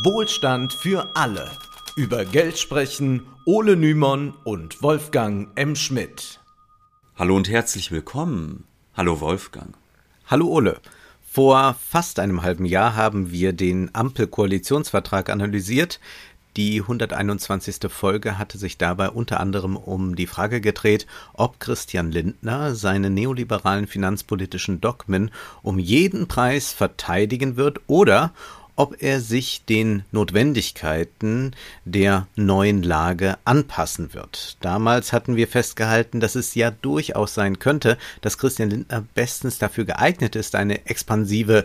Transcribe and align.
Wohlstand 0.00 0.72
für 0.72 1.14
alle. 1.14 1.50
Über 1.96 2.24
Geld 2.24 2.58
sprechen 2.58 3.26
Ole 3.44 3.76
Nymon 3.76 4.32
und 4.42 4.82
Wolfgang 4.82 5.50
M. 5.54 5.76
Schmidt. 5.76 6.40
Hallo 7.14 7.36
und 7.36 7.50
herzlich 7.50 7.92
willkommen. 7.92 8.64
Hallo 8.96 9.20
Wolfgang. 9.20 9.74
Hallo 10.26 10.46
Ole. 10.46 10.80
Vor 11.30 11.76
fast 11.78 12.20
einem 12.20 12.40
halben 12.42 12.64
Jahr 12.64 12.96
haben 12.96 13.32
wir 13.32 13.52
den 13.52 13.94
Ampel-Koalitionsvertrag 13.94 15.28
analysiert. 15.28 16.00
Die 16.56 16.80
121. 16.80 17.90
Folge 17.90 18.38
hatte 18.38 18.56
sich 18.56 18.78
dabei 18.78 19.10
unter 19.10 19.40
anderem 19.40 19.76
um 19.76 20.16
die 20.16 20.26
Frage 20.26 20.62
gedreht, 20.62 21.06
ob 21.34 21.60
Christian 21.60 22.10
Lindner 22.10 22.74
seine 22.74 23.10
neoliberalen 23.10 23.86
finanzpolitischen 23.86 24.80
Dogmen 24.80 25.30
um 25.62 25.78
jeden 25.78 26.28
Preis 26.28 26.72
verteidigen 26.72 27.56
wird 27.56 27.80
oder 27.88 28.32
ob 28.76 29.02
er 29.02 29.20
sich 29.20 29.64
den 29.64 30.04
Notwendigkeiten 30.12 31.52
der 31.84 32.26
neuen 32.36 32.82
Lage 32.82 33.36
anpassen 33.44 34.14
wird. 34.14 34.56
Damals 34.60 35.12
hatten 35.12 35.36
wir 35.36 35.48
festgehalten, 35.48 36.20
dass 36.20 36.34
es 36.34 36.54
ja 36.54 36.70
durchaus 36.70 37.34
sein 37.34 37.58
könnte, 37.58 37.98
dass 38.20 38.38
Christian 38.38 38.70
Lindner 38.70 39.04
bestens 39.14 39.58
dafür 39.58 39.84
geeignet 39.84 40.36
ist, 40.36 40.54
eine 40.54 40.86
expansive 40.86 41.64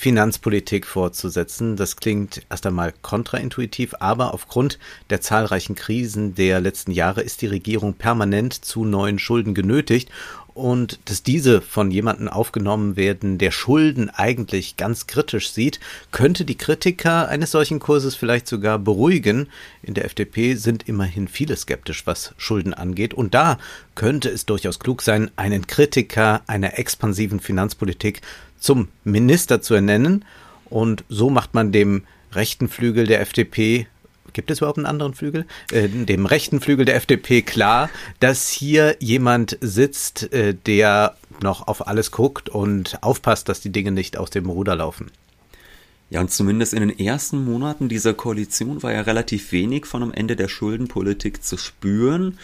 Finanzpolitik 0.00 0.86
fortzusetzen. 0.86 1.76
Das 1.76 1.96
klingt 1.96 2.40
erst 2.48 2.64
einmal 2.64 2.94
kontraintuitiv, 3.02 3.94
aber 4.00 4.32
aufgrund 4.32 4.78
der 5.10 5.20
zahlreichen 5.20 5.74
Krisen 5.74 6.34
der 6.34 6.58
letzten 6.58 6.90
Jahre 6.90 7.20
ist 7.20 7.42
die 7.42 7.48
Regierung 7.48 7.92
permanent 7.92 8.54
zu 8.64 8.86
neuen 8.86 9.18
Schulden 9.18 9.52
genötigt 9.52 10.10
und 10.54 10.98
dass 11.04 11.22
diese 11.22 11.60
von 11.60 11.90
jemandem 11.90 12.28
aufgenommen 12.28 12.96
werden, 12.96 13.38
der 13.38 13.50
Schulden 13.50 14.10
eigentlich 14.10 14.76
ganz 14.76 15.06
kritisch 15.06 15.50
sieht, 15.50 15.80
könnte 16.10 16.44
die 16.44 16.56
Kritiker 16.56 17.28
eines 17.28 17.52
solchen 17.52 17.78
Kurses 17.78 18.14
vielleicht 18.14 18.46
sogar 18.46 18.78
beruhigen. 18.78 19.48
In 19.82 19.94
der 19.94 20.04
FDP 20.04 20.54
sind 20.54 20.88
immerhin 20.88 21.28
viele 21.28 21.56
skeptisch, 21.56 22.06
was 22.06 22.34
Schulden 22.36 22.74
angeht. 22.74 23.14
Und 23.14 23.34
da 23.34 23.58
könnte 23.94 24.28
es 24.28 24.46
durchaus 24.46 24.78
klug 24.78 25.02
sein, 25.02 25.30
einen 25.36 25.66
Kritiker 25.66 26.42
einer 26.46 26.78
expansiven 26.78 27.40
Finanzpolitik 27.40 28.20
zum 28.58 28.88
Minister 29.04 29.62
zu 29.62 29.74
ernennen. 29.74 30.24
Und 30.68 31.04
so 31.08 31.30
macht 31.30 31.54
man 31.54 31.72
dem 31.72 32.04
rechten 32.32 32.68
Flügel 32.68 33.06
der 33.06 33.20
FDP 33.20 33.86
gibt 34.32 34.50
es 34.50 34.58
überhaupt 34.58 34.78
einen 34.78 34.86
anderen 34.86 35.14
Flügel? 35.14 35.46
Äh, 35.72 35.88
dem 35.88 36.26
rechten 36.26 36.60
Flügel 36.60 36.84
der 36.84 36.96
FDP 36.96 37.42
klar, 37.42 37.90
dass 38.20 38.48
hier 38.48 38.96
jemand 39.00 39.58
sitzt, 39.60 40.32
äh, 40.32 40.54
der 40.54 41.16
noch 41.42 41.66
auf 41.68 41.86
alles 41.86 42.10
guckt 42.10 42.48
und 42.48 43.02
aufpasst, 43.02 43.48
dass 43.48 43.60
die 43.60 43.72
Dinge 43.72 43.92
nicht 43.92 44.16
aus 44.16 44.30
dem 44.30 44.48
Ruder 44.48 44.76
laufen. 44.76 45.10
Ja, 46.10 46.20
und 46.20 46.32
zumindest 46.32 46.74
in 46.74 46.80
den 46.80 46.98
ersten 46.98 47.44
Monaten 47.44 47.88
dieser 47.88 48.14
Koalition 48.14 48.82
war 48.82 48.92
ja 48.92 49.02
relativ 49.02 49.52
wenig 49.52 49.86
von 49.86 50.02
einem 50.02 50.12
Ende 50.12 50.34
der 50.34 50.48
Schuldenpolitik 50.48 51.44
zu 51.44 51.56
spüren. 51.56 52.38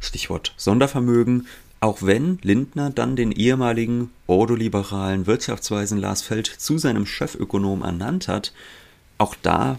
Stichwort 0.00 0.54
Sondervermögen. 0.56 1.46
Auch 1.80 2.02
wenn 2.02 2.38
Lindner 2.42 2.90
dann 2.90 3.14
den 3.14 3.30
ehemaligen 3.30 4.10
ordoliberalen 4.26 5.26
Wirtschaftsweisen 5.26 5.98
Lars 5.98 6.22
Feld 6.22 6.46
zu 6.46 6.78
seinem 6.78 7.06
Chefökonom 7.06 7.82
ernannt 7.82 8.26
hat, 8.26 8.52
auch 9.18 9.34
da 9.40 9.78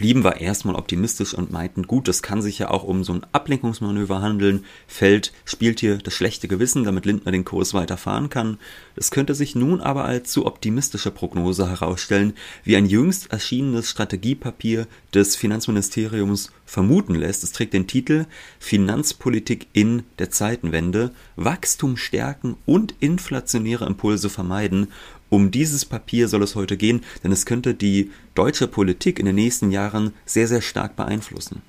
blieben 0.00 0.24
wir 0.24 0.40
erstmal 0.40 0.76
optimistisch 0.76 1.34
und 1.34 1.52
meinten, 1.52 1.86
gut, 1.86 2.08
das 2.08 2.22
kann 2.22 2.40
sich 2.40 2.58
ja 2.58 2.70
auch 2.70 2.84
um 2.84 3.04
so 3.04 3.12
ein 3.12 3.26
Ablenkungsmanöver 3.32 4.22
handeln. 4.22 4.64
Feld 4.86 5.30
spielt 5.44 5.78
hier 5.80 5.98
das 5.98 6.14
schlechte 6.14 6.48
Gewissen, 6.48 6.84
damit 6.84 7.04
Lindner 7.04 7.32
den 7.32 7.44
Kurs 7.44 7.74
weiterfahren 7.74 8.30
kann. 8.30 8.56
Das 8.96 9.10
könnte 9.10 9.34
sich 9.34 9.54
nun 9.54 9.82
aber 9.82 10.06
als 10.06 10.32
zu 10.32 10.46
optimistische 10.46 11.10
Prognose 11.10 11.68
herausstellen, 11.68 12.32
wie 12.64 12.76
ein 12.76 12.86
jüngst 12.86 13.30
erschienenes 13.30 13.90
Strategiepapier 13.90 14.86
des 15.12 15.36
Finanzministeriums 15.36 16.50
vermuten 16.64 17.14
lässt. 17.14 17.44
Es 17.44 17.52
trägt 17.52 17.74
den 17.74 17.86
Titel 17.86 18.24
Finanzpolitik 18.58 19.66
in 19.74 20.04
der 20.18 20.30
Zeitenwende, 20.30 21.10
Wachstum 21.36 21.98
stärken 21.98 22.56
und 22.64 22.94
inflationäre 23.00 23.84
Impulse 23.84 24.30
vermeiden 24.30 24.88
um 25.30 25.50
dieses 25.50 25.86
Papier 25.86 26.28
soll 26.28 26.42
es 26.42 26.54
heute 26.54 26.76
gehen, 26.76 27.02
denn 27.24 27.32
es 27.32 27.46
könnte 27.46 27.72
die 27.72 28.10
deutsche 28.34 28.66
Politik 28.66 29.18
in 29.18 29.26
den 29.26 29.36
nächsten 29.36 29.70
Jahren 29.70 30.12
sehr, 30.26 30.48
sehr 30.48 30.60
stark 30.60 30.96
beeinflussen. 30.96 31.62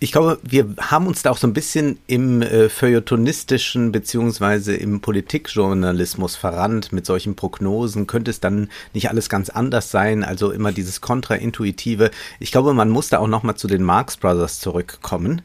Ich 0.00 0.12
glaube, 0.12 0.38
wir 0.42 0.74
haben 0.78 1.06
uns 1.06 1.22
da 1.22 1.30
auch 1.30 1.38
so 1.38 1.46
ein 1.46 1.54
bisschen 1.54 1.98
im 2.06 2.42
äh, 2.42 2.68
feuilletonistischen 2.68 3.90
beziehungsweise 3.90 4.74
im 4.76 5.00
Politikjournalismus 5.00 6.36
verrannt 6.36 6.92
mit 6.92 7.06
solchen 7.06 7.36
Prognosen. 7.36 8.06
Könnte 8.06 8.30
es 8.30 8.40
dann 8.40 8.68
nicht 8.92 9.08
alles 9.08 9.30
ganz 9.30 9.48
anders 9.48 9.90
sein? 9.90 10.22
Also 10.22 10.50
immer 10.50 10.72
dieses 10.72 11.00
kontraintuitive. 11.00 12.10
Ich 12.38 12.52
glaube, 12.52 12.74
man 12.74 12.90
muss 12.90 13.08
da 13.08 13.18
auch 13.18 13.28
nochmal 13.28 13.54
zu 13.54 13.66
den 13.66 13.82
Marx 13.82 14.18
Brothers 14.18 14.60
zurückkommen. 14.60 15.40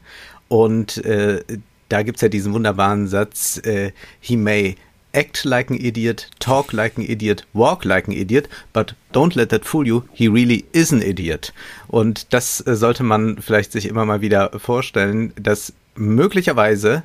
Und 0.48 0.98
äh, 1.06 1.42
da 1.88 2.02
gibt's 2.02 2.20
ja 2.20 2.28
diesen 2.28 2.52
wunderbaren 2.52 3.08
Satz, 3.08 3.58
äh, 3.64 3.92
he 4.20 4.36
may 4.36 4.76
act 5.12 5.44
like 5.44 5.70
an 5.70 5.78
idiot, 5.80 6.28
talk 6.38 6.72
like 6.72 6.96
an 6.96 7.04
idiot, 7.04 7.44
walk 7.52 7.84
like 7.84 8.08
an 8.08 8.14
idiot, 8.14 8.48
but 8.72 8.94
don't 9.12 9.36
let 9.36 9.50
that 9.50 9.64
fool 9.64 9.86
you, 9.86 10.04
he 10.12 10.28
really 10.28 10.64
is 10.72 10.92
an 10.92 11.02
idiot. 11.02 11.52
Und 11.88 12.32
das 12.32 12.60
äh, 12.66 12.76
sollte 12.76 13.02
man 13.02 13.38
vielleicht 13.40 13.72
sich 13.72 13.86
immer 13.86 14.04
mal 14.04 14.20
wieder 14.20 14.50
vorstellen, 14.58 15.32
dass 15.36 15.72
möglicherweise 15.94 17.02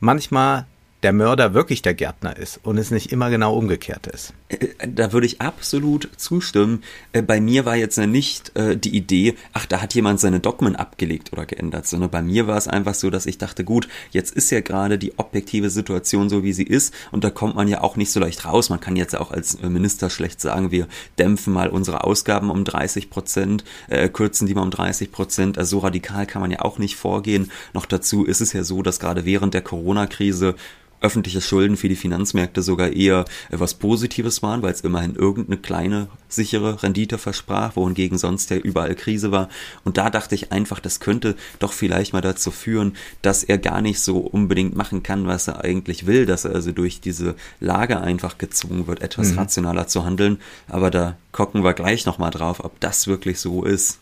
manchmal 0.00 0.66
der 1.02 1.12
Mörder 1.12 1.54
wirklich 1.54 1.82
der 1.82 1.94
Gärtner 1.94 2.36
ist 2.36 2.60
und 2.62 2.78
es 2.78 2.90
nicht 2.90 3.12
immer 3.12 3.30
genau 3.30 3.56
umgekehrt 3.56 4.06
ist. 4.06 4.34
Äh, 4.48 4.68
da 4.86 5.12
würde 5.12 5.26
ich 5.26 5.40
absolut 5.40 6.08
zustimmen. 6.16 6.82
Äh, 7.12 7.22
bei 7.22 7.40
mir 7.40 7.64
war 7.64 7.76
jetzt 7.76 7.98
nicht 7.98 8.54
äh, 8.56 8.76
die 8.76 8.94
Idee, 8.94 9.34
ach, 9.52 9.66
da 9.66 9.80
hat 9.80 9.94
jemand 9.94 10.20
seine 10.20 10.40
Dogmen 10.40 10.76
abgelegt 10.76 11.32
oder 11.32 11.46
geändert, 11.46 11.86
sondern 11.86 12.10
bei 12.10 12.22
mir 12.22 12.46
war 12.46 12.56
es 12.56 12.68
einfach 12.68 12.94
so, 12.94 13.10
dass 13.10 13.26
ich 13.26 13.38
dachte, 13.38 13.64
gut, 13.64 13.88
jetzt 14.10 14.34
ist 14.34 14.50
ja 14.50 14.60
gerade 14.60 14.98
die 14.98 15.18
objektive 15.18 15.70
Situation 15.70 16.28
so, 16.28 16.42
wie 16.42 16.52
sie 16.52 16.64
ist 16.64 16.94
und 17.12 17.24
da 17.24 17.30
kommt 17.30 17.56
man 17.56 17.68
ja 17.68 17.80
auch 17.80 17.96
nicht 17.96 18.12
so 18.12 18.20
leicht 18.20 18.44
raus. 18.44 18.68
Man 18.68 18.80
kann 18.80 18.96
jetzt 18.96 19.16
auch 19.16 19.30
als 19.30 19.60
Minister 19.62 20.10
schlecht 20.10 20.40
sagen, 20.40 20.70
wir 20.70 20.86
dämpfen 21.18 21.52
mal 21.52 21.68
unsere 21.68 22.04
Ausgaben 22.04 22.50
um 22.50 22.64
30 22.64 23.10
Prozent, 23.10 23.64
kürzen 24.12 24.46
die 24.46 24.54
mal 24.54 24.62
um 24.62 24.70
30 24.70 25.12
Prozent. 25.12 25.58
Also 25.58 25.70
so 25.70 25.78
radikal 25.80 26.26
kann 26.26 26.42
man 26.42 26.50
ja 26.50 26.60
auch 26.60 26.78
nicht 26.78 26.96
vorgehen. 26.96 27.50
Noch 27.72 27.86
dazu 27.86 28.24
ist 28.24 28.40
es 28.40 28.52
ja 28.52 28.64
so, 28.64 28.82
dass 28.82 29.00
gerade 29.00 29.24
während 29.24 29.54
der 29.54 29.62
Corona-Krise 29.62 30.54
öffentliche 31.00 31.40
Schulden 31.40 31.76
für 31.76 31.88
die 31.88 31.96
Finanzmärkte 31.96 32.62
sogar 32.62 32.92
eher 32.92 33.24
etwas 33.50 33.74
Positives 33.74 34.42
waren, 34.42 34.62
weil 34.62 34.72
es 34.72 34.82
immerhin 34.82 35.14
irgendeine 35.14 35.58
kleine, 35.58 36.08
sichere 36.28 36.82
Rendite 36.82 37.18
versprach, 37.18 37.76
wohingegen 37.76 38.18
sonst 38.18 38.50
ja 38.50 38.56
überall 38.56 38.94
Krise 38.94 39.32
war. 39.32 39.48
Und 39.84 39.96
da 39.96 40.10
dachte 40.10 40.34
ich 40.34 40.52
einfach, 40.52 40.80
das 40.80 41.00
könnte 41.00 41.36
doch 41.58 41.72
vielleicht 41.72 42.12
mal 42.12 42.20
dazu 42.20 42.50
führen, 42.50 42.94
dass 43.22 43.42
er 43.42 43.58
gar 43.58 43.80
nicht 43.80 44.00
so 44.00 44.18
unbedingt 44.18 44.76
machen 44.76 45.02
kann, 45.02 45.26
was 45.26 45.48
er 45.48 45.64
eigentlich 45.64 46.06
will, 46.06 46.26
dass 46.26 46.44
er 46.44 46.54
also 46.54 46.72
durch 46.72 47.00
diese 47.00 47.34
Lage 47.60 48.00
einfach 48.00 48.38
gezwungen 48.38 48.86
wird, 48.86 49.00
etwas 49.00 49.32
mhm. 49.32 49.38
rationaler 49.38 49.86
zu 49.86 50.04
handeln. 50.04 50.38
Aber 50.68 50.90
da 50.90 51.16
gucken 51.32 51.64
wir 51.64 51.74
gleich 51.74 52.06
nochmal 52.06 52.30
drauf, 52.30 52.62
ob 52.64 52.78
das 52.80 53.06
wirklich 53.06 53.40
so 53.40 53.64
ist. 53.64 53.98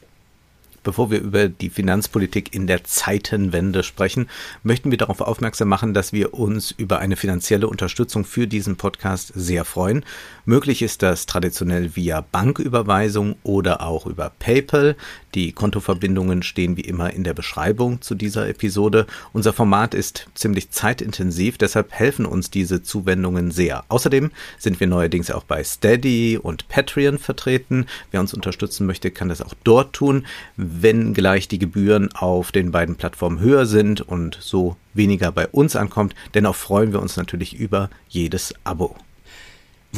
Bevor 0.88 1.10
wir 1.10 1.20
über 1.20 1.50
die 1.50 1.68
Finanzpolitik 1.68 2.54
in 2.54 2.66
der 2.66 2.82
Zeitenwende 2.82 3.82
sprechen, 3.82 4.26
möchten 4.62 4.90
wir 4.90 4.96
darauf 4.96 5.20
aufmerksam 5.20 5.68
machen, 5.68 5.92
dass 5.92 6.14
wir 6.14 6.32
uns 6.32 6.70
über 6.70 6.98
eine 6.98 7.16
finanzielle 7.16 7.68
Unterstützung 7.68 8.24
für 8.24 8.46
diesen 8.46 8.76
Podcast 8.76 9.30
sehr 9.34 9.66
freuen. 9.66 10.02
Möglich 10.46 10.80
ist 10.80 11.02
das 11.02 11.26
traditionell 11.26 11.94
via 11.94 12.22
Banküberweisung 12.32 13.36
oder 13.42 13.82
auch 13.82 14.06
über 14.06 14.32
PayPal. 14.38 14.96
Die 15.34 15.52
Kontoverbindungen 15.52 16.42
stehen 16.42 16.76
wie 16.76 16.82
immer 16.82 17.12
in 17.12 17.24
der 17.24 17.34
Beschreibung 17.34 18.00
zu 18.00 18.14
dieser 18.14 18.48
Episode. 18.48 19.06
Unser 19.32 19.52
Format 19.52 19.94
ist 19.94 20.28
ziemlich 20.34 20.70
zeitintensiv, 20.70 21.58
deshalb 21.58 21.92
helfen 21.92 22.26
uns 22.26 22.50
diese 22.50 22.82
Zuwendungen 22.82 23.50
sehr. 23.50 23.84
Außerdem 23.88 24.30
sind 24.58 24.80
wir 24.80 24.86
neuerdings 24.86 25.30
auch 25.30 25.44
bei 25.44 25.62
Steady 25.64 26.38
und 26.38 26.68
Patreon 26.68 27.18
vertreten. 27.18 27.86
Wer 28.10 28.20
uns 28.20 28.34
unterstützen 28.34 28.86
möchte, 28.86 29.10
kann 29.10 29.28
das 29.28 29.42
auch 29.42 29.54
dort 29.64 29.92
tun 29.92 30.24
wenn 30.56 31.14
gleich 31.14 31.48
die 31.48 31.58
Gebühren 31.58 32.10
auf 32.14 32.52
den 32.52 32.70
beiden 32.70 32.96
Plattformen 32.96 33.40
höher 33.40 33.66
sind 33.66 34.00
und 34.00 34.38
so 34.40 34.76
weniger 34.92 35.32
bei 35.32 35.46
uns 35.48 35.76
ankommt. 35.76 36.14
Dennoch 36.34 36.56
freuen 36.56 36.92
wir 36.92 37.00
uns 37.00 37.16
natürlich 37.16 37.54
über 37.54 37.90
jedes 38.08 38.54
Abo. 38.64 38.96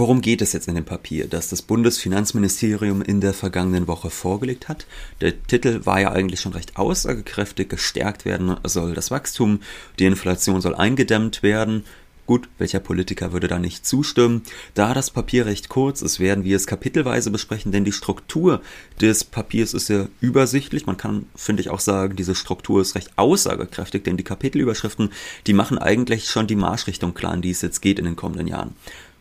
Worum 0.01 0.23
geht 0.23 0.41
es 0.41 0.55
jetzt 0.55 0.67
in 0.67 0.77
dem 0.77 0.87
Papier, 0.87 1.29
das 1.29 1.51
das 1.51 1.61
Bundesfinanzministerium 1.61 3.03
in 3.03 3.21
der 3.21 3.35
vergangenen 3.35 3.87
Woche 3.87 4.09
vorgelegt 4.09 4.67
hat? 4.67 4.87
Der 5.21 5.43
Titel 5.43 5.85
war 5.85 6.01
ja 6.01 6.11
eigentlich 6.11 6.41
schon 6.41 6.55
recht 6.55 6.79
aussagekräftig, 6.79 7.69
gestärkt 7.69 8.25
werden 8.25 8.57
soll 8.65 8.95
das 8.95 9.11
Wachstum, 9.11 9.61
die 9.99 10.07
Inflation 10.07 10.63
soll 10.63 10.75
eingedämmt 10.75 11.43
werden, 11.43 11.85
Gut, 12.27 12.49
welcher 12.59 12.79
Politiker 12.79 13.33
würde 13.33 13.49
da 13.49 13.59
nicht 13.59 13.85
zustimmen? 13.85 14.43
Da 14.75 14.95
das 14.95 15.11
Papier 15.11 15.47
recht 15.47 15.69
kurz 15.69 16.01
ist, 16.01 16.21
werden 16.21 16.45
wir 16.45 16.55
es 16.55 16.69
kapitelweise 16.69 17.33
besprechen, 17.33 17.73
denn 17.73 17.85
die 17.85 17.91
Struktur 17.91 18.63
des 19.01 19.25
Papiers 19.25 19.75
ist 19.75 19.87
sehr 19.87 20.09
übersichtlich. 20.21 20.87
Man 20.87 20.97
kann, 20.97 21.27
finde 21.35 21.61
ich, 21.61 21.71
auch 21.71 21.81
sagen, 21.81 22.15
diese 22.15 22.37
Struktur 22.37 22.83
ist 22.83 22.95
recht 22.95 23.11
aussagekräftig, 23.17 24.05
denn 24.05 24.17
die 24.17 24.23
Kapitelüberschriften, 24.23 25.11
die 25.49 25.55
machen 25.55 25.77
eigentlich 25.77 26.27
schon 26.27 26.47
die 26.47 26.55
Marschrichtung 26.55 27.15
klar, 27.15 27.35
in 27.35 27.43
die 27.43 27.51
es 27.51 27.63
jetzt 27.63 27.81
geht 27.81 27.99
in 27.99 28.05
den 28.05 28.15
kommenden 28.15 28.47
Jahren. 28.47 28.77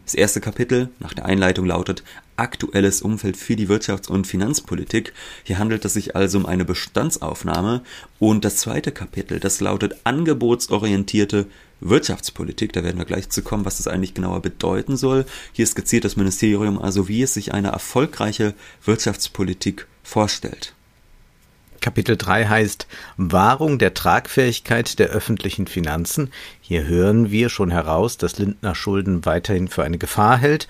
Das 0.09 0.15
erste 0.15 0.41
Kapitel 0.41 0.89
nach 0.97 1.13
der 1.13 1.25
Einleitung 1.25 1.67
lautet 1.67 2.03
Aktuelles 2.35 3.03
Umfeld 3.03 3.37
für 3.37 3.55
die 3.55 3.67
Wirtschafts- 3.67 4.09
und 4.09 4.25
Finanzpolitik. 4.25 5.13
Hier 5.43 5.59
handelt 5.59 5.85
es 5.85 5.93
sich 5.93 6.15
also 6.15 6.39
um 6.39 6.47
eine 6.47 6.65
Bestandsaufnahme. 6.65 7.83
Und 8.17 8.43
das 8.43 8.55
zweite 8.55 8.91
Kapitel, 8.91 9.39
das 9.39 9.61
lautet 9.61 9.97
Angebotsorientierte 10.05 11.45
Wirtschaftspolitik. 11.79 12.73
Da 12.73 12.83
werden 12.83 12.97
wir 12.97 13.05
gleich 13.05 13.29
zu 13.29 13.43
kommen, 13.43 13.65
was 13.65 13.77
das 13.77 13.87
eigentlich 13.87 14.15
genauer 14.15 14.41
bedeuten 14.41 14.97
soll. 14.97 15.27
Hier 15.51 15.67
skizziert 15.67 16.05
das 16.05 16.15
Ministerium 16.15 16.81
also, 16.81 17.07
wie 17.07 17.21
es 17.21 17.35
sich 17.35 17.53
eine 17.53 17.67
erfolgreiche 17.67 18.55
Wirtschaftspolitik 18.83 19.85
vorstellt. 20.01 20.73
Kapitel 21.81 22.17
3 22.17 22.45
heißt 22.45 22.87
Wahrung 23.17 23.79
der 23.79 23.93
Tragfähigkeit 23.93 24.99
der 24.99 25.07
öffentlichen 25.07 25.67
Finanzen. 25.67 26.31
Hier 26.61 26.85
hören 26.85 27.31
wir 27.31 27.49
schon 27.49 27.71
heraus, 27.71 28.17
dass 28.17 28.37
Lindner 28.37 28.75
Schulden 28.75 29.25
weiterhin 29.25 29.67
für 29.67 29.83
eine 29.83 29.97
Gefahr 29.97 30.37
hält. 30.37 30.67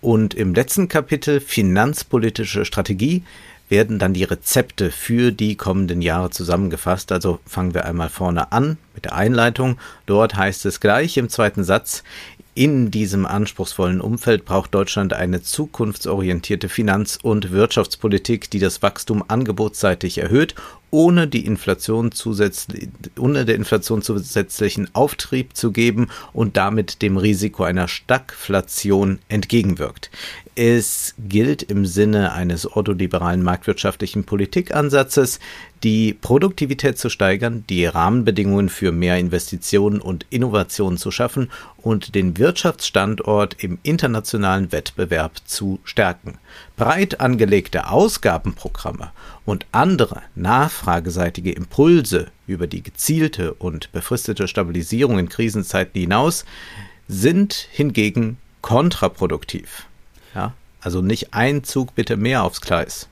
Und 0.00 0.34
im 0.34 0.54
letzten 0.54 0.88
Kapitel 0.88 1.40
Finanzpolitische 1.40 2.64
Strategie 2.64 3.24
werden 3.68 3.98
dann 3.98 4.14
die 4.14 4.24
Rezepte 4.24 4.90
für 4.90 5.30
die 5.30 5.56
kommenden 5.56 6.02
Jahre 6.02 6.30
zusammengefasst. 6.30 7.12
Also 7.12 7.40
fangen 7.46 7.74
wir 7.74 7.84
einmal 7.84 8.08
vorne 8.08 8.52
an 8.52 8.78
mit 8.94 9.04
der 9.04 9.14
Einleitung. 9.14 9.78
Dort 10.06 10.36
heißt 10.36 10.64
es 10.66 10.80
gleich 10.80 11.16
im 11.16 11.28
zweiten 11.28 11.64
Satz, 11.64 12.02
in 12.58 12.90
diesem 12.90 13.24
anspruchsvollen 13.24 14.00
Umfeld 14.00 14.44
braucht 14.44 14.74
Deutschland 14.74 15.12
eine 15.12 15.42
zukunftsorientierte 15.42 16.68
Finanz- 16.68 17.16
und 17.22 17.52
Wirtschaftspolitik, 17.52 18.50
die 18.50 18.58
das 18.58 18.82
Wachstum 18.82 19.22
angebotsseitig 19.28 20.18
erhöht, 20.18 20.56
ohne 20.90 21.28
die 21.28 21.46
Inflation 21.46 22.10
ohne 23.16 23.44
der 23.44 23.54
Inflation 23.54 24.02
zusätzlichen 24.02 24.92
Auftrieb 24.92 25.56
zu 25.56 25.70
geben 25.70 26.08
und 26.32 26.56
damit 26.56 27.00
dem 27.00 27.16
Risiko 27.16 27.62
einer 27.62 27.86
Stagflation 27.86 29.20
entgegenwirkt. 29.28 30.10
Es 30.56 31.14
gilt 31.16 31.62
im 31.62 31.86
Sinne 31.86 32.32
eines 32.32 32.66
ordoliberalen 32.66 33.44
marktwirtschaftlichen 33.44 34.24
Politikansatzes, 34.24 35.38
die 35.82 36.12
Produktivität 36.12 36.98
zu 36.98 37.08
steigern, 37.08 37.64
die 37.68 37.86
Rahmenbedingungen 37.86 38.68
für 38.68 38.92
mehr 38.92 39.18
Investitionen 39.18 40.00
und 40.00 40.26
Innovationen 40.30 40.98
zu 40.98 41.10
schaffen 41.10 41.50
und 41.76 42.14
den 42.14 42.36
Wirtschaftsstandort 42.36 43.62
im 43.62 43.78
internationalen 43.82 44.72
Wettbewerb 44.72 45.32
zu 45.44 45.78
stärken. 45.84 46.38
Breit 46.76 47.20
angelegte 47.20 47.90
Ausgabenprogramme 47.90 49.10
und 49.44 49.66
andere 49.72 50.22
nachfrageseitige 50.34 51.52
Impulse 51.52 52.28
über 52.46 52.66
die 52.66 52.82
gezielte 52.82 53.54
und 53.54 53.92
befristete 53.92 54.48
Stabilisierung 54.48 55.18
in 55.18 55.28
Krisenzeiten 55.28 56.00
hinaus 56.00 56.44
sind 57.08 57.68
hingegen 57.70 58.38
kontraproduktiv. 58.62 59.86
Ja, 60.34 60.52
also 60.80 61.02
nicht 61.02 61.34
ein 61.34 61.64
Zug 61.64 61.94
bitte 61.94 62.16
mehr 62.16 62.42
aufs 62.42 62.60
Gleis. 62.60 63.08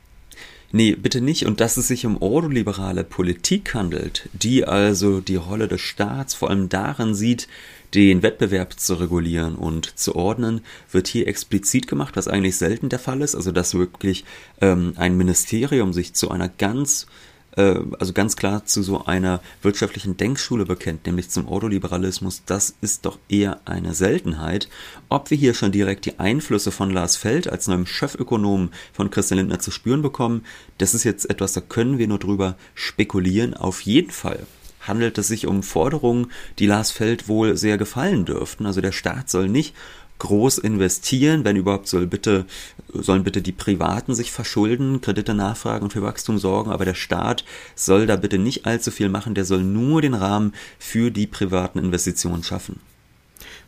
Nee, 0.72 0.96
bitte 0.96 1.20
nicht. 1.20 1.46
Und 1.46 1.60
dass 1.60 1.76
es 1.76 1.88
sich 1.88 2.06
um 2.06 2.20
ordoliberale 2.20 3.04
Politik 3.04 3.74
handelt, 3.74 4.28
die 4.32 4.64
also 4.64 5.20
die 5.20 5.36
Rolle 5.36 5.68
des 5.68 5.80
Staats 5.80 6.34
vor 6.34 6.50
allem 6.50 6.68
darin 6.68 7.14
sieht, 7.14 7.48
den 7.94 8.22
Wettbewerb 8.22 8.78
zu 8.78 8.94
regulieren 8.94 9.54
und 9.54 9.98
zu 9.98 10.16
ordnen, 10.16 10.60
wird 10.90 11.06
hier 11.06 11.28
explizit 11.28 11.86
gemacht, 11.86 12.16
was 12.16 12.28
eigentlich 12.28 12.56
selten 12.56 12.88
der 12.88 12.98
Fall 12.98 13.22
ist. 13.22 13.34
Also 13.34 13.52
dass 13.52 13.74
wirklich 13.74 14.24
ähm, 14.60 14.94
ein 14.96 15.16
Ministerium 15.16 15.92
sich 15.92 16.12
zu 16.14 16.30
einer 16.30 16.48
ganz 16.48 17.06
äh, 17.56 17.80
also 17.98 18.12
ganz 18.12 18.36
klar 18.36 18.64
zu 18.64 18.82
so 18.82 19.04
einer 19.04 19.40
wirtschaftlichen 19.62 20.16
Denkschule 20.16 20.64
bekennt, 20.64 21.06
nämlich 21.06 21.30
zum 21.30 21.48
Ordoliberalismus, 21.48 22.42
das 22.46 22.74
ist 22.80 23.04
doch 23.06 23.18
eher 23.28 23.60
eine 23.64 23.94
Seltenheit. 23.94 24.68
Ob 25.08 25.30
wir 25.30 25.36
hier 25.36 25.54
schon 25.54 25.72
direkt 25.72 26.04
die 26.04 26.18
Einflüsse 26.18 26.70
von 26.70 26.90
Lars 26.90 27.16
Feld 27.16 27.48
als 27.50 27.66
neuem 27.66 27.86
Chefökonom 27.86 28.70
von 28.92 29.10
Christian 29.10 29.38
Lindner 29.38 29.58
zu 29.58 29.70
spüren 29.70 30.02
bekommen, 30.02 30.44
das 30.78 30.94
ist 30.94 31.04
jetzt 31.04 31.28
etwas, 31.28 31.52
da 31.52 31.60
können 31.60 31.98
wir 31.98 32.08
nur 32.08 32.18
drüber 32.18 32.56
spekulieren. 32.74 33.54
Auf 33.54 33.80
jeden 33.80 34.10
Fall 34.10 34.46
handelt 34.80 35.18
es 35.18 35.28
sich 35.28 35.46
um 35.46 35.62
Forderungen, 35.62 36.30
die 36.58 36.66
Lars 36.66 36.90
Feld 36.90 37.28
wohl 37.28 37.56
sehr 37.56 37.78
gefallen 37.78 38.24
dürften. 38.24 38.66
Also 38.66 38.80
der 38.80 38.92
Staat 38.92 39.30
soll 39.30 39.48
nicht 39.48 39.74
groß 40.18 40.58
investieren, 40.58 41.44
wenn 41.44 41.56
überhaupt 41.56 41.88
soll 41.88 42.06
bitte, 42.06 42.46
sollen 42.92 43.24
bitte 43.24 43.42
die 43.42 43.52
Privaten 43.52 44.14
sich 44.14 44.32
verschulden, 44.32 45.00
Kredite 45.00 45.34
nachfragen 45.34 45.84
und 45.84 45.92
für 45.92 46.02
Wachstum 46.02 46.38
sorgen, 46.38 46.70
aber 46.70 46.84
der 46.84 46.94
Staat 46.94 47.44
soll 47.74 48.06
da 48.06 48.16
bitte 48.16 48.38
nicht 48.38 48.66
allzu 48.66 48.90
viel 48.90 49.08
machen, 49.08 49.34
der 49.34 49.44
soll 49.44 49.62
nur 49.62 50.02
den 50.02 50.14
Rahmen 50.14 50.54
für 50.78 51.10
die 51.10 51.26
privaten 51.26 51.78
Investitionen 51.78 52.42
schaffen. 52.42 52.80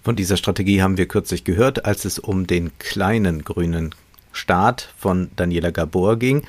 Von 0.03 0.17
dieser 0.17 0.37
Strategie 0.37 0.81
haben 0.81 0.97
wir 0.97 1.07
kürzlich 1.07 1.45
gehört, 1.45 1.85
als 1.85 2.05
es 2.05 2.19
um 2.19 2.47
den 2.47 2.71
kleinen 2.79 3.45
grünen 3.45 3.95
Staat 4.33 4.93
von 4.97 5.31
Daniela 5.37 5.71
Gabor 5.71 6.17
ging. 6.17 6.43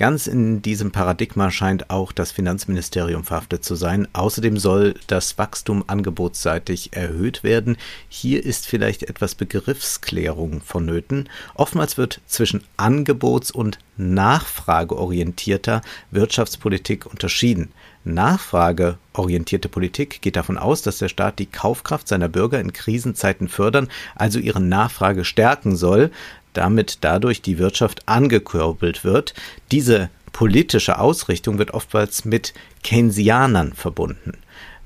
Ganz 0.00 0.26
in 0.26 0.62
diesem 0.62 0.92
Paradigma 0.92 1.50
scheint 1.50 1.90
auch 1.90 2.10
das 2.12 2.32
Finanzministerium 2.32 3.22
verhaftet 3.22 3.66
zu 3.66 3.74
sein. 3.74 4.08
Außerdem 4.14 4.56
soll 4.56 4.94
das 5.08 5.36
Wachstum 5.36 5.84
angebotsseitig 5.88 6.94
erhöht 6.94 7.44
werden. 7.44 7.76
Hier 8.08 8.42
ist 8.42 8.66
vielleicht 8.66 9.02
etwas 9.02 9.34
Begriffsklärung 9.34 10.62
vonnöten. 10.62 11.28
Oftmals 11.54 11.98
wird 11.98 12.22
zwischen 12.26 12.64
angebots- 12.78 13.52
und 13.52 13.78
nachfrageorientierter 13.98 15.82
Wirtschaftspolitik 16.10 17.04
unterschieden. 17.04 17.70
Nachfrageorientierte 18.02 19.68
Politik 19.68 20.22
geht 20.22 20.36
davon 20.36 20.56
aus, 20.56 20.80
dass 20.80 20.96
der 20.96 21.10
Staat 21.10 21.38
die 21.38 21.44
Kaufkraft 21.44 22.08
seiner 22.08 22.30
Bürger 22.30 22.58
in 22.58 22.72
Krisenzeiten 22.72 23.48
fördern, 23.48 23.88
also 24.14 24.38
ihre 24.38 24.62
Nachfrage 24.62 25.26
stärken 25.26 25.76
soll 25.76 26.10
damit 26.52 26.98
dadurch 27.02 27.42
die 27.42 27.58
Wirtschaft 27.58 28.08
angekurbelt 28.08 29.04
wird. 29.04 29.34
Diese 29.70 30.10
politische 30.32 30.98
Ausrichtung 30.98 31.58
wird 31.58 31.72
oftmals 31.72 32.24
mit 32.24 32.54
Keynesianern 32.82 33.72
verbunden. 33.72 34.38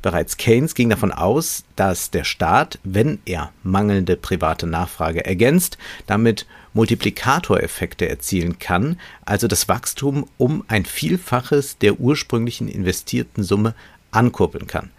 Bereits 0.05 0.37
Keynes 0.37 0.75
ging 0.75 0.91
davon 0.91 1.13
aus, 1.13 1.65
dass 1.77 2.11
der 2.11 2.25
Staat, 2.25 2.79
wenn 2.85 3.21
er 3.25 3.53
mangelnde 3.63 4.17
private 4.17 4.67
Nachfrage 4.67 5.25
ergänzt, 5.25 5.79
damit 6.07 6.47
Multiplikatoreffekte 6.75 8.07
erzielen 8.07 8.59
kann, 8.59 9.01
also 9.25 9.49
das 9.49 9.67
Wachstum 9.69 10.29
um 10.37 10.63
ein 10.69 10.85
Vielfaches 10.85 11.79
der 11.79 12.01
ursprünglichen 12.01 12.69
investierten 12.69 13.43
Summe 13.43 13.75
ankurbeln 14.11 14.67
kann. 14.67 14.91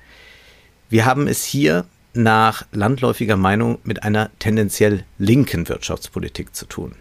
Wir 0.89 1.05
haben 1.05 1.27
es 1.27 1.43
hier 1.43 1.85
nach 2.15 2.65
landläufiger 2.71 3.37
Meinung 3.37 3.79
mit 3.83 4.03
einer 4.03 4.31
tendenziell 4.39 5.03
linken 5.17 5.67
Wirtschaftspolitik 5.67 6.55
zu 6.55 6.65
tun. 6.65 6.95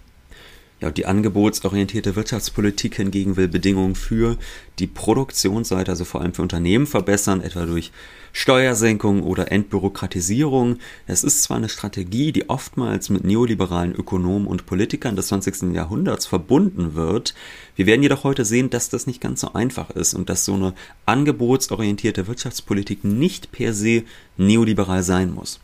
Ja, 0.80 0.90
die 0.90 1.06
angebotsorientierte 1.06 2.16
Wirtschaftspolitik 2.16 2.96
hingegen 2.96 3.36
will 3.36 3.46
Bedingungen 3.48 3.94
für 3.94 4.36
die 4.80 4.88
Produktionsseite, 4.88 5.92
also 5.92 6.04
vor 6.04 6.20
allem 6.20 6.34
für 6.34 6.42
Unternehmen 6.42 6.86
verbessern, 6.86 7.40
etwa 7.40 7.64
durch 7.64 7.92
Steuersenkung 8.32 9.22
oder 9.22 9.52
Entbürokratisierung. 9.52 10.80
Es 11.06 11.22
ist 11.22 11.44
zwar 11.44 11.58
eine 11.58 11.68
Strategie, 11.68 12.32
die 12.32 12.50
oftmals 12.50 13.08
mit 13.08 13.24
neoliberalen 13.24 13.94
Ökonomen 13.94 14.48
und 14.48 14.66
Politikern 14.66 15.14
des 15.14 15.28
20. 15.28 15.72
Jahrhunderts 15.72 16.26
verbunden 16.26 16.96
wird. 16.96 17.34
Wir 17.76 17.86
werden 17.86 18.02
jedoch 18.02 18.24
heute 18.24 18.44
sehen, 18.44 18.70
dass 18.70 18.88
das 18.88 19.06
nicht 19.06 19.20
ganz 19.20 19.42
so 19.42 19.52
einfach 19.52 19.90
ist 19.90 20.14
und 20.14 20.28
dass 20.28 20.44
so 20.44 20.54
eine 20.54 20.74
angebotsorientierte 21.06 22.26
Wirtschaftspolitik 22.26 23.04
nicht 23.04 23.52
per 23.52 23.72
se 23.72 24.02
neoliberal 24.36 25.04
sein 25.04 25.32
muss. 25.32 25.60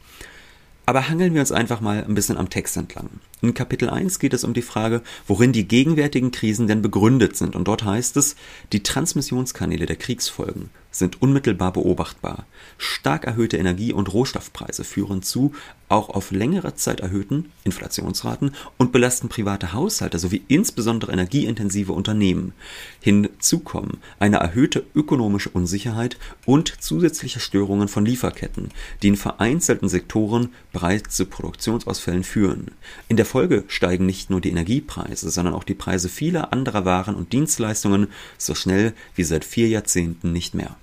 Aber 0.87 1.09
hangeln 1.09 1.35
wir 1.35 1.41
uns 1.41 1.53
einfach 1.53 1.81
mal 1.81 2.05
ein 2.05 2.15
bisschen 2.15 2.37
am 2.37 2.49
Text 2.49 2.77
entlang. 2.77 3.11
In 3.43 3.55
Kapitel 3.55 3.89
1 3.89 4.19
geht 4.19 4.35
es 4.35 4.45
um 4.45 4.53
die 4.53 4.61
Frage, 4.61 5.03
worin 5.27 5.53
die 5.53 5.67
gegenwärtigen 5.67 6.31
Krisen 6.31 6.67
denn 6.67 6.83
begründet 6.83 7.37
sind. 7.37 7.57
Und 7.57 7.69
dort 7.69 7.85
heißt 7.85 8.19
es, 8.19 8.37
die 8.73 8.83
Transmissionskanäle 8.83 9.87
der 9.87 9.97
Kriegsfolgen 9.97 10.69
sind 10.91 11.23
unmittelbar 11.23 11.73
beobachtbar. 11.73 12.47
Stark 12.77 13.25
erhöhte 13.25 13.57
Energie- 13.57 13.93
und 13.93 14.13
Rohstoffpreise 14.13 14.85
führen 14.85 15.23
zu 15.23 15.53
auch 15.89 16.09
auf 16.09 16.31
längere 16.31 16.75
Zeit 16.75 17.01
erhöhten 17.01 17.51
Inflationsraten 17.65 18.55
und 18.77 18.93
belasten 18.93 19.29
private 19.29 19.73
Haushalte 19.73 20.19
sowie 20.19 20.43
insbesondere 20.49 21.13
energieintensive 21.13 21.93
Unternehmen. 21.93 22.53
Hinzu 23.01 23.61
kommen 23.61 23.99
eine 24.19 24.37
erhöhte 24.37 24.85
ökonomische 24.95 25.51
Unsicherheit 25.51 26.17
und 26.47 26.81
zusätzliche 26.81 27.41
Störungen 27.41 27.89
von 27.89 28.05
Lieferketten, 28.05 28.69
die 29.03 29.09
in 29.09 29.17
vereinzelten 29.17 29.89
Sektoren 29.89 30.51
bereits 30.73 31.17
zu 31.17 31.27
Produktionsausfällen 31.27 32.25
führen. 32.25 32.69
In 33.09 33.17
der 33.17 33.27
Folge 33.31 33.63
steigen 33.69 34.07
nicht 34.07 34.29
nur 34.29 34.41
die 34.41 34.51
Energiepreise, 34.51 35.31
sondern 35.31 35.55
auch 35.55 35.63
die 35.63 35.75
Preise 35.75 36.09
vieler 36.09 36.53
anderer 36.53 36.85
Waren 36.85 37.15
und 37.15 37.33
Dienstleistungen 37.33 38.09
so 38.37 38.57
schnell 38.57 38.93
wie 39.15 39.23
seit 39.23 39.45
vier 39.45 39.69
Jahrzehnten 39.69 40.33
nicht 40.33 40.53
mehr. 40.55 40.77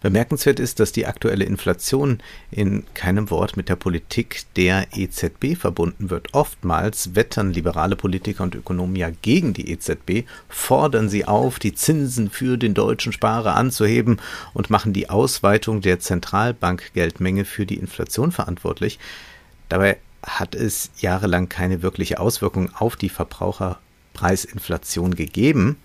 Bemerkenswert 0.00 0.60
ist, 0.60 0.80
dass 0.80 0.92
die 0.92 1.06
aktuelle 1.06 1.44
Inflation 1.44 2.20
in 2.50 2.84
keinem 2.94 3.28
Wort 3.30 3.56
mit 3.56 3.68
der 3.68 3.76
Politik 3.76 4.44
der 4.54 4.86
EZB 4.94 5.56
verbunden 5.58 6.10
wird. 6.10 6.32
Oftmals 6.32 7.14
wettern 7.14 7.52
liberale 7.52 7.96
Politiker 7.96 8.42
und 8.42 8.54
Ökonomen 8.54 8.96
ja 8.96 9.10
gegen 9.22 9.52
die 9.52 9.70
EZB, 9.70 10.24
fordern 10.48 11.08
sie 11.08 11.24
auf, 11.24 11.58
die 11.58 11.74
Zinsen 11.74 12.30
für 12.30 12.56
den 12.56 12.72
deutschen 12.72 13.12
Sparer 13.12 13.56
anzuheben 13.56 14.20
und 14.54 14.70
machen 14.70 14.92
die 14.92 15.10
Ausweitung 15.10 15.80
der 15.80 15.98
Zentralbankgeldmenge 16.00 17.44
für 17.44 17.66
die 17.66 17.78
Inflation 17.78 18.32
verantwortlich. 18.32 18.98
Dabei 19.68 19.98
hat 20.22 20.54
es 20.54 20.90
jahrelang 20.98 21.48
keine 21.48 21.82
wirkliche 21.82 22.20
Auswirkung 22.20 22.70
auf 22.74 22.96
die 22.96 23.08
Verbraucherpreisinflation 23.08 25.14
gegeben. 25.14 25.76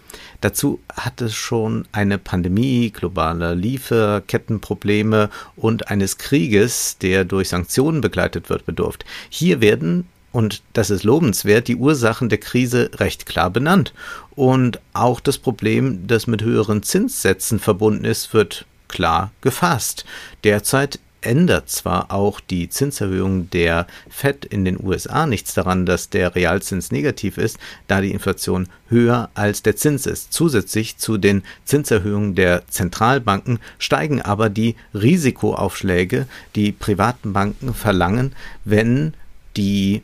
Dazu 0.42 0.80
hat 0.94 1.22
es 1.22 1.36
schon 1.36 1.88
eine 1.92 2.18
Pandemie, 2.18 2.92
globale 2.92 3.54
Lieferkettenprobleme 3.54 5.30
und 5.56 5.90
eines 5.90 6.18
Krieges, 6.18 6.98
der 6.98 7.26
durch 7.26 7.50
Sanktionen 7.50 8.02
begleitet 8.02 8.50
wird, 8.50 8.66
bedurft. 8.66 9.06
Hier 9.30 9.62
werden 9.62 10.08
und 10.32 10.64
das 10.74 10.90
ist 10.90 11.04
lobenswert, 11.04 11.68
die 11.68 11.76
Ursachen 11.76 12.30
der 12.30 12.40
Krise 12.40 12.90
recht 12.96 13.26
klar 13.26 13.50
benannt. 13.50 13.94
Und 14.36 14.80
auch 14.94 15.20
das 15.20 15.38
Problem, 15.38 16.08
das 16.08 16.26
mit 16.26 16.42
höheren 16.42 16.84
Zinssätzen 16.84 17.60
verbunden 17.60 18.06
ist, 18.06 18.34
wird 18.34 18.66
klar 18.88 19.32
gefasst. 19.42 20.06
Derzeit 20.44 21.00
ändert 21.22 21.70
zwar 21.70 22.12
auch 22.12 22.40
die 22.40 22.70
Zinserhöhung 22.70 23.50
der 23.50 23.88
Fed 24.10 24.46
in 24.46 24.66
den 24.66 24.84
USA 24.84 25.25
nichts 25.25 25.54
daran, 25.54 25.86
dass 25.86 26.10
der 26.10 26.36
Realzins 26.36 26.92
negativ 26.92 27.38
ist, 27.38 27.58
da 27.88 28.01
die 28.01 28.12
Inflation 28.12 28.68
höher 28.90 29.30
als 29.34 29.63
der 29.63 29.75
Zins 29.75 30.06
ist. 30.06 30.34
Zusätzlich 30.34 30.98
zu 30.98 31.18
den 31.18 31.44
Zinserhöhungen 31.66 32.36
der 32.36 32.68
Zentralbanken 32.68 33.60
steigen 33.78 34.22
aber 34.22 34.50
die 34.50 34.75
Risikoaufschläge, 34.94 36.28
die 36.56 36.72
privaten 36.72 37.34
Banken 37.34 37.74
verlangen, 37.74 38.34
wenn 38.66 39.13
die 39.58 40.01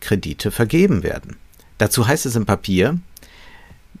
Kredite 0.00 0.50
vergeben 0.50 1.02
werden. 1.02 1.36
Dazu 1.78 2.06
heißt 2.06 2.26
es 2.26 2.36
im 2.36 2.46
Papier, 2.46 2.98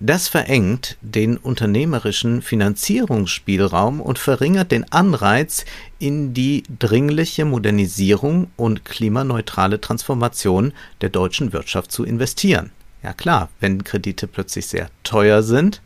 das 0.00 0.28
verengt 0.28 0.96
den 1.00 1.36
unternehmerischen 1.36 2.42
Finanzierungsspielraum 2.42 4.00
und 4.00 4.18
verringert 4.18 4.70
den 4.70 4.90
Anreiz, 4.92 5.64
in 5.98 6.34
die 6.34 6.62
dringliche 6.78 7.44
Modernisierung 7.44 8.50
und 8.56 8.84
klimaneutrale 8.84 9.80
Transformation 9.80 10.72
der 11.00 11.08
deutschen 11.08 11.52
Wirtschaft 11.52 11.90
zu 11.90 12.04
investieren. 12.04 12.70
Ja 13.02 13.12
klar, 13.12 13.48
wenn 13.60 13.84
Kredite 13.84 14.26
plötzlich 14.26 14.66
sehr 14.66 14.90
teuer 15.02 15.42
sind, 15.42 15.82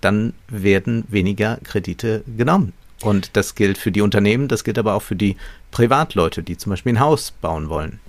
dann 0.00 0.32
werden 0.48 1.04
weniger 1.08 1.58
Kredite 1.62 2.24
genommen. 2.36 2.72
Und 3.02 3.36
das 3.36 3.54
gilt 3.54 3.78
für 3.78 3.92
die 3.92 4.02
Unternehmen, 4.02 4.48
das 4.48 4.64
gilt 4.64 4.78
aber 4.78 4.94
auch 4.94 5.02
für 5.02 5.16
die 5.16 5.36
Privatleute, 5.70 6.42
die 6.42 6.56
zum 6.56 6.70
Beispiel 6.70 6.92
ein 6.92 7.00
Haus 7.00 7.30
bauen 7.30 7.68
wollen. 7.68 8.00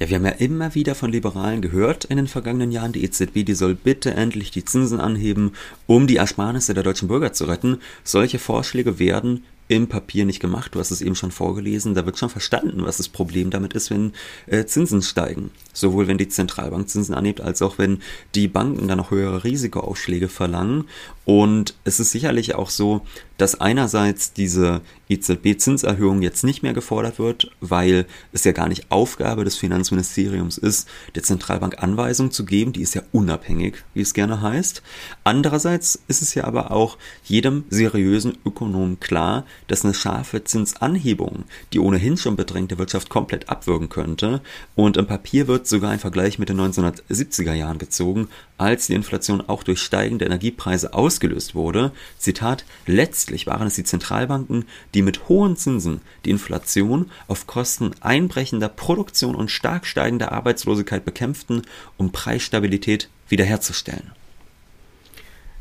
Ja, 0.00 0.08
wir 0.08 0.16
haben 0.16 0.24
ja 0.24 0.30
immer 0.30 0.74
wieder 0.74 0.94
von 0.94 1.12
Liberalen 1.12 1.60
gehört 1.60 2.06
in 2.06 2.16
den 2.16 2.26
vergangenen 2.26 2.72
Jahren, 2.72 2.92
die 2.92 3.04
EZB, 3.04 3.44
die 3.44 3.52
soll 3.52 3.74
bitte 3.74 4.14
endlich 4.14 4.50
die 4.50 4.64
Zinsen 4.64 4.98
anheben, 4.98 5.52
um 5.86 6.06
die 6.06 6.16
Ersparnisse 6.16 6.72
der 6.72 6.82
deutschen 6.82 7.06
Bürger 7.06 7.34
zu 7.34 7.44
retten. 7.44 7.80
Solche 8.02 8.38
Vorschläge 8.38 8.98
werden 8.98 9.44
im 9.70 9.88
Papier 9.88 10.24
nicht 10.24 10.40
gemacht. 10.40 10.74
Du 10.74 10.80
hast 10.80 10.90
es 10.90 11.00
eben 11.00 11.14
schon 11.14 11.30
vorgelesen. 11.30 11.94
Da 11.94 12.04
wird 12.04 12.18
schon 12.18 12.28
verstanden, 12.28 12.84
was 12.84 12.96
das 12.96 13.08
Problem 13.08 13.50
damit 13.50 13.74
ist, 13.74 13.90
wenn 13.90 14.12
äh, 14.46 14.64
Zinsen 14.64 15.02
steigen. 15.02 15.50
Sowohl 15.72 16.08
wenn 16.08 16.18
die 16.18 16.28
Zentralbank 16.28 16.88
Zinsen 16.88 17.14
anhebt, 17.14 17.40
als 17.40 17.62
auch 17.62 17.78
wenn 17.78 18.00
die 18.34 18.48
Banken 18.48 18.88
dann 18.88 18.98
noch 18.98 19.12
höhere 19.12 19.44
Risikoaufschläge 19.44 20.28
verlangen. 20.28 20.86
Und 21.30 21.76
es 21.84 22.00
ist 22.00 22.10
sicherlich 22.10 22.56
auch 22.56 22.70
so, 22.70 23.02
dass 23.38 23.60
einerseits 23.60 24.32
diese 24.32 24.80
EZB-Zinserhöhung 25.08 26.22
jetzt 26.22 26.42
nicht 26.42 26.64
mehr 26.64 26.72
gefordert 26.72 27.20
wird, 27.20 27.52
weil 27.60 28.06
es 28.32 28.42
ja 28.42 28.50
gar 28.50 28.68
nicht 28.68 28.90
Aufgabe 28.90 29.44
des 29.44 29.56
Finanzministeriums 29.56 30.58
ist, 30.58 30.88
der 31.14 31.22
Zentralbank 31.22 31.80
Anweisungen 31.82 32.32
zu 32.32 32.44
geben, 32.44 32.72
die 32.72 32.82
ist 32.82 32.94
ja 32.94 33.02
unabhängig, 33.12 33.76
wie 33.94 34.00
es 34.00 34.12
gerne 34.12 34.40
heißt. 34.40 34.82
Andererseits 35.22 36.02
ist 36.08 36.20
es 36.20 36.34
ja 36.34 36.44
aber 36.44 36.72
auch 36.72 36.98
jedem 37.22 37.62
seriösen 37.70 38.36
Ökonomen 38.44 38.98
klar, 38.98 39.46
dass 39.68 39.84
eine 39.84 39.94
scharfe 39.94 40.42
Zinsanhebung 40.42 41.44
die 41.72 41.78
ohnehin 41.78 42.16
schon 42.16 42.34
bedrängte 42.34 42.78
Wirtschaft 42.78 43.08
komplett 43.08 43.48
abwürgen 43.48 43.88
könnte 43.88 44.42
und 44.74 44.96
im 44.96 45.06
Papier 45.06 45.46
wird 45.46 45.68
sogar 45.68 45.92
ein 45.92 46.00
Vergleich 46.00 46.40
mit 46.40 46.48
den 46.48 46.60
1970er 46.60 47.54
Jahren 47.54 47.78
gezogen, 47.78 48.28
als 48.60 48.88
die 48.88 48.94
Inflation 48.94 49.40
auch 49.40 49.62
durch 49.62 49.80
steigende 49.80 50.26
Energiepreise 50.26 50.92
ausgelöst 50.92 51.54
wurde. 51.54 51.92
Zitat, 52.18 52.66
letztlich 52.86 53.46
waren 53.46 53.66
es 53.66 53.74
die 53.74 53.84
Zentralbanken, 53.84 54.66
die 54.92 55.00
mit 55.00 55.30
hohen 55.30 55.56
Zinsen 55.56 56.02
die 56.26 56.30
Inflation 56.30 57.10
auf 57.26 57.46
Kosten 57.46 57.92
einbrechender 58.00 58.68
Produktion 58.68 59.34
und 59.34 59.50
stark 59.50 59.86
steigender 59.86 60.32
Arbeitslosigkeit 60.32 61.06
bekämpften, 61.06 61.62
um 61.96 62.12
Preisstabilität 62.12 63.08
wiederherzustellen. 63.30 64.12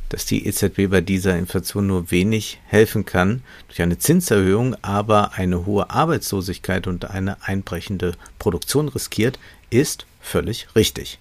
Dass 0.09 0.25
die 0.25 0.45
EZB 0.45 0.89
bei 0.89 0.99
dieser 0.99 1.37
Inflation 1.37 1.87
nur 1.87 2.11
wenig 2.11 2.59
helfen 2.65 3.05
kann 3.05 3.43
durch 3.69 3.81
eine 3.81 3.97
Zinserhöhung, 3.97 4.75
aber 4.81 5.33
eine 5.35 5.65
hohe 5.65 5.89
Arbeitslosigkeit 5.89 6.85
und 6.85 7.09
eine 7.09 7.43
einbrechende 7.43 8.15
Produktion 8.39 8.89
riskiert, 8.89 9.39
ist 9.69 10.05
völlig 10.19 10.67
richtig. 10.75 11.19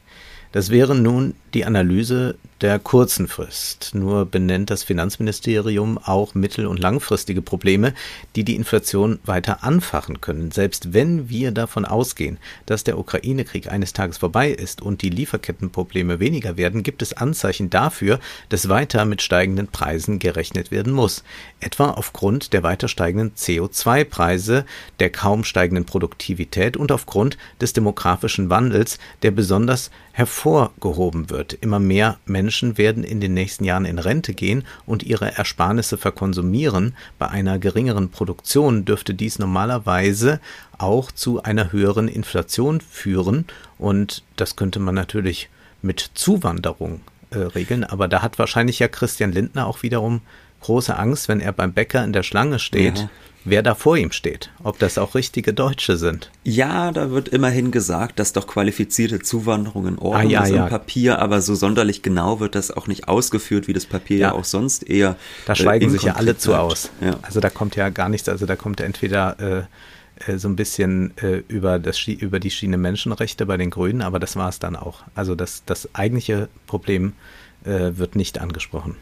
Das 0.53 0.71
wäre 0.71 0.95
nun 0.95 1.35
die 1.55 1.65
Analyse 1.65 2.37
der 2.61 2.79
kurzen 2.79 3.29
Frist. 3.29 3.91
Nur 3.95 4.27
benennt 4.27 4.71
das 4.71 4.83
Finanzministerium 4.83 5.97
auch 5.99 6.35
mittel- 6.35 6.67
und 6.67 6.81
langfristige 6.81 7.41
Probleme, 7.41 7.95
die 8.35 8.43
die 8.43 8.57
Inflation 8.57 9.21
weiter 9.25 9.63
anfachen 9.63 10.21
können. 10.21 10.51
Selbst 10.51 10.93
wenn 10.93 11.29
wir 11.29 11.53
davon 11.53 11.85
ausgehen, 11.85 12.39
dass 12.67 12.83
der 12.83 12.99
Ukraine-Krieg 12.99 13.71
eines 13.71 13.93
Tages 13.93 14.19
vorbei 14.19 14.51
ist 14.51 14.83
und 14.83 15.03
die 15.03 15.11
Lieferkettenprobleme 15.11 16.19
weniger 16.19 16.57
werden, 16.57 16.83
gibt 16.83 17.03
es 17.03 17.13
Anzeichen 17.13 17.71
dafür, 17.71 18.19
dass 18.49 18.69
weiter 18.69 19.05
mit 19.05 19.23
steigenden 19.23 19.69
Preisen 19.69 20.19
gerechnet 20.19 20.71
werden 20.71 20.93
muss. 20.93 21.23
Etwa 21.61 21.91
aufgrund 21.91 22.53
der 22.53 22.63
weiter 22.65 22.89
steigenden 22.89 23.35
CO2-Preise, 23.37 24.65
der 24.99 25.11
kaum 25.11 25.45
steigenden 25.45 25.85
Produktivität 25.85 26.77
und 26.77 26.91
aufgrund 26.91 27.39
des 27.61 27.73
demografischen 27.73 28.51
Wandels, 28.51 28.99
der 29.23 29.31
besonders 29.31 29.91
hervorgehoben 30.39 31.31
wird. 31.31 31.55
Immer 31.55 31.81
mehr 31.81 32.19
Menschen 32.25 32.79
werden 32.79 33.03
in 33.03 33.21
den 33.21 33.35
nächsten 33.35 33.65
Jahren 33.65 33.85
in 33.85 33.99
Rente 33.99 34.35
gehen 34.35 34.65
und 34.87 35.03
ihre 35.03 35.37
Ersparnisse 35.37 35.99
verkonsumieren. 35.99 36.95
Bei 37.19 37.29
einer 37.29 37.59
geringeren 37.59 38.11
Produktion 38.11 38.85
dürfte 38.85 39.15
dies 39.15 39.39
normalerweise 39.39 40.41
auch 40.79 41.11
zu 41.11 41.43
einer 41.43 41.73
höheren 41.73 42.07
Inflation 42.07 42.81
führen 42.81 43.47
und 43.79 44.23
das 44.37 44.55
könnte 44.55 44.79
man 44.79 44.95
natürlich 44.95 45.49
mit 45.83 46.11
Zuwanderung 46.15 47.01
äh, 47.31 47.39
regeln, 47.39 47.83
aber 47.83 48.07
da 48.07 48.23
hat 48.23 48.39
wahrscheinlich 48.39 48.79
ja 48.79 48.89
Christian 48.89 49.33
Lindner 49.33 49.67
auch 49.67 49.83
wiederum 49.83 50.21
große 50.61 50.97
Angst, 50.97 51.29
wenn 51.29 51.41
er 51.41 51.53
beim 51.53 51.73
Bäcker 51.73 52.05
in 52.05 52.13
der 52.13 52.23
Schlange 52.23 52.59
steht, 52.59 52.99
ja 52.99 53.11
wer 53.51 53.63
da 53.63 53.75
vor 53.75 53.97
ihm 53.97 54.13
steht, 54.13 54.51
ob 54.63 54.79
das 54.79 54.99
auch 54.99 55.15
richtige 55.15 55.53
Deutsche 55.53 55.97
sind. 55.97 56.31
Ja, 56.45 56.93
da 56.93 57.11
wird 57.11 57.29
immerhin 57.29 57.71
gesagt, 57.71 58.19
dass 58.19 58.33
doch 58.33 58.47
qualifizierte 58.47 59.21
Zuwanderung 59.21 59.87
in 59.87 59.99
Ordnung 59.99 60.31
ah, 60.31 60.31
ja, 60.31 60.43
ist 60.43 60.51
im 60.51 60.57
ja. 60.57 60.67
Papier, 60.67 61.19
aber 61.19 61.41
so 61.41 61.55
sonderlich 61.55 62.03
genau 62.03 62.41
wird 62.41 62.55
das 62.55 62.71
auch 62.71 62.87
nicht 62.87 63.09
ausgeführt, 63.09 63.69
wie 63.69 63.73
das 63.73 63.87
Papier 63.87 64.19
ja, 64.19 64.29
ja 64.29 64.35
auch 64.35 64.45
sonst 64.45 64.89
eher. 64.89 65.17
Da 65.47 65.55
schweigen 65.55 65.87
äh, 65.87 65.91
sich 65.91 66.03
ja 66.03 66.15
alle 66.15 66.37
zu 66.37 66.55
aus. 66.55 66.91
Also 67.23 67.41
da 67.41 67.51
kommt 67.51 67.77
ja 67.77 67.89
gar 67.89 68.09
nichts, 68.09 68.29
also 68.29 68.47
da 68.47 68.57
kommt 68.57 68.81
entweder 68.81 69.39
äh, 69.39 70.33
äh, 70.33 70.39
so 70.39 70.49
ein 70.49 70.57
bisschen 70.57 71.17
äh, 71.19 71.43
über, 71.49 71.79
das, 71.79 72.07
über 72.07 72.41
die 72.41 72.51
Schiene 72.51 72.77
Menschenrechte 72.77 73.47
bei 73.47 73.57
den 73.57 73.71
Grünen, 73.71 74.03
aber 74.03 74.19
das 74.19 74.37
war 74.37 74.49
es 74.49 74.59
dann 74.59 74.77
auch. 74.77 75.03
Also 75.15 75.35
das, 75.35 75.63
das 75.67 75.89
eigentliche 75.95 76.49
Problem 76.67 77.13
äh, 77.65 77.93
wird 77.97 78.17
nicht 78.17 78.39
angesprochen 78.39 78.97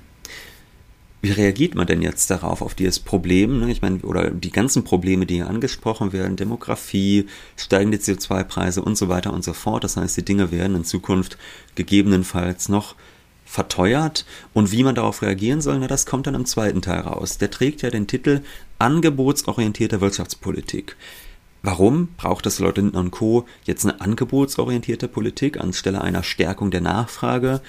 wie 1.26 1.32
reagiert 1.32 1.74
man 1.74 1.88
denn 1.88 2.02
jetzt 2.02 2.30
darauf, 2.30 2.62
auf 2.62 2.76
dieses 2.76 3.00
Problem? 3.00 3.58
Ne? 3.58 3.72
Ich 3.72 3.82
meine, 3.82 3.98
oder 4.02 4.30
die 4.30 4.52
ganzen 4.52 4.84
Probleme, 4.84 5.26
die 5.26 5.34
hier 5.34 5.50
angesprochen 5.50 6.12
werden, 6.12 6.36
Demografie, 6.36 7.26
steigende 7.56 7.98
CO2-Preise 7.98 8.80
und 8.80 8.96
so 8.96 9.08
weiter 9.08 9.32
und 9.32 9.42
so 9.42 9.52
fort. 9.52 9.82
Das 9.82 9.96
heißt, 9.96 10.16
die 10.16 10.24
Dinge 10.24 10.52
werden 10.52 10.76
in 10.76 10.84
Zukunft 10.84 11.36
gegebenenfalls 11.74 12.68
noch 12.68 12.94
verteuert. 13.44 14.24
Und 14.54 14.70
wie 14.70 14.84
man 14.84 14.94
darauf 14.94 15.20
reagieren 15.20 15.60
soll, 15.60 15.80
na, 15.80 15.88
das 15.88 16.06
kommt 16.06 16.28
dann 16.28 16.36
im 16.36 16.46
zweiten 16.46 16.80
Teil 16.80 17.00
raus. 17.00 17.38
Der 17.38 17.50
trägt 17.50 17.82
ja 17.82 17.90
den 17.90 18.06
Titel 18.06 18.42
Angebotsorientierte 18.78 20.00
Wirtschaftspolitik. 20.00 20.94
Warum 21.62 22.06
braucht 22.16 22.46
das 22.46 22.60
Leute 22.60 22.82
und 22.82 23.10
Co. 23.10 23.46
jetzt 23.64 23.84
eine 23.84 24.00
angebotsorientierte 24.00 25.08
Politik 25.08 25.58
anstelle 25.58 26.02
einer 26.02 26.22
Stärkung 26.22 26.70
der 26.70 26.82
Nachfrage? 26.82 27.62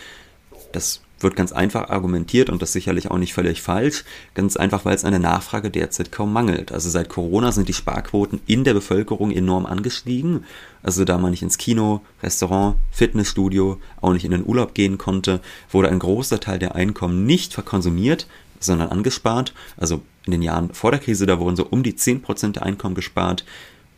Das 0.74 1.02
wird 1.20 1.36
ganz 1.36 1.52
einfach 1.52 1.90
argumentiert 1.90 2.50
und 2.50 2.62
das 2.62 2.74
sicherlich 2.74 3.10
auch 3.10 3.18
nicht 3.18 3.34
völlig 3.34 3.62
falsch. 3.62 4.04
Ganz 4.34 4.58
einfach, 4.58 4.86
weil 4.86 4.96
es 4.96 5.06
an 5.06 5.12
der 5.12 5.20
Nachfrage 5.20 5.72
derzeit 5.72 6.12
kaum 6.12 6.32
mangelt. 6.32 6.72
Also 6.72 6.90
seit 6.90 7.10
Corona 7.10 7.52
sind 7.52 7.68
die 7.68 7.74
Sparquoten 7.74 8.42
in 8.46 8.64
der 8.64 8.74
Bevölkerung 8.74 9.32
enorm 9.32 9.66
angestiegen. 9.66 10.46
Also 10.84 11.06
da 11.06 11.18
man 11.18 11.32
nicht 11.32 11.42
ins 11.42 11.58
Kino, 11.58 12.02
Restaurant, 12.22 12.78
Fitnessstudio, 12.92 13.80
auch 14.02 14.14
nicht 14.14 14.26
in 14.26 14.32
den 14.32 14.46
Urlaub 14.46 14.74
gehen 14.74 14.98
konnte, 14.98 15.42
wurde 15.72 15.90
ein 15.90 16.00
großer 16.00 16.40
Teil 16.40 16.60
der 16.60 16.76
Einkommen 16.76 17.26
nicht 17.26 17.54
verkonsumiert, 17.54 18.28
sondern 18.60 18.90
angespart. 18.90 19.54
Also 19.76 20.02
in 20.26 20.32
den 20.32 20.42
Jahren 20.42 20.74
vor 20.74 20.92
der 20.92 21.00
Krise, 21.00 21.26
da 21.26 21.40
wurden 21.40 21.56
so 21.56 21.66
um 21.66 21.84
die 21.84 21.94
10% 21.94 22.54
der 22.54 22.64
Einkommen 22.64 22.96
gespart 22.96 23.46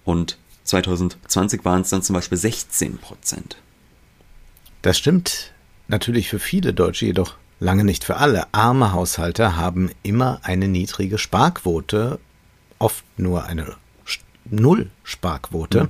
und 0.06 0.38
2020 0.64 1.66
waren 1.66 1.82
es 1.82 1.90
dann 1.90 2.04
zum 2.04 2.14
Beispiel 2.14 2.38
16%. 2.38 2.98
Das 4.82 4.98
stimmt 4.98 5.52
Natürlich 5.90 6.30
für 6.30 6.40
viele 6.40 6.74
Deutsche, 6.74 7.08
jedoch 7.08 7.36
lange 7.60 7.84
nicht 7.84 8.04
für 8.04 8.18
alle. 8.18 8.46
Arme 8.54 8.94
Haushalte 8.94 9.58
haben 9.58 9.90
immer 10.04 10.40
eine 10.44 10.68
niedrige 10.68 11.18
Sparquote, 11.18 12.20
oft 12.78 13.04
nur 13.18 13.46
eine 13.46 13.76
Null-Sparquote. 14.46 15.84
Mhm. 15.86 15.90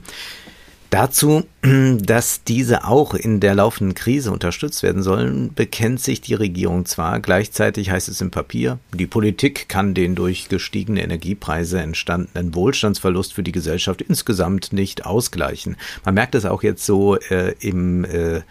Dazu, 0.90 1.44
dass 1.62 2.46
diese 2.46 2.86
auch 2.86 3.14
in 3.14 3.42
der 3.42 3.56
laufenden 3.56 3.94
Krise 3.94 4.32
unterstützt 4.32 4.84
werden 4.84 5.04
sollen, 5.04 5.54
bekennt 5.54 6.00
sich 6.00 6.22
die 6.22 6.34
Regierung 6.34 6.86
zwar, 6.86 7.20
gleichzeitig 7.20 7.92
heißt 7.92 8.08
es 8.08 8.22
im 8.22 8.32
Papier, 8.32 8.80
die 8.94 9.06
Politik 9.06 9.68
kann 9.68 9.94
den 9.94 10.16
durch 10.16 10.48
gestiegene 10.48 11.04
Energiepreise 11.04 11.80
entstandenen 11.80 12.56
Wohlstandsverlust 12.56 13.34
für 13.34 13.44
die 13.44 13.52
Gesellschaft 13.52 14.02
insgesamt 14.02 14.72
nicht 14.72 15.06
ausgleichen. 15.06 15.76
Man 16.06 16.16
merkt 16.16 16.36
es 16.36 16.46
auch 16.46 16.64
jetzt 16.64 16.86
so 16.86 17.18
äh, 17.18 17.54
im 17.60 18.06
äh, 18.06 18.42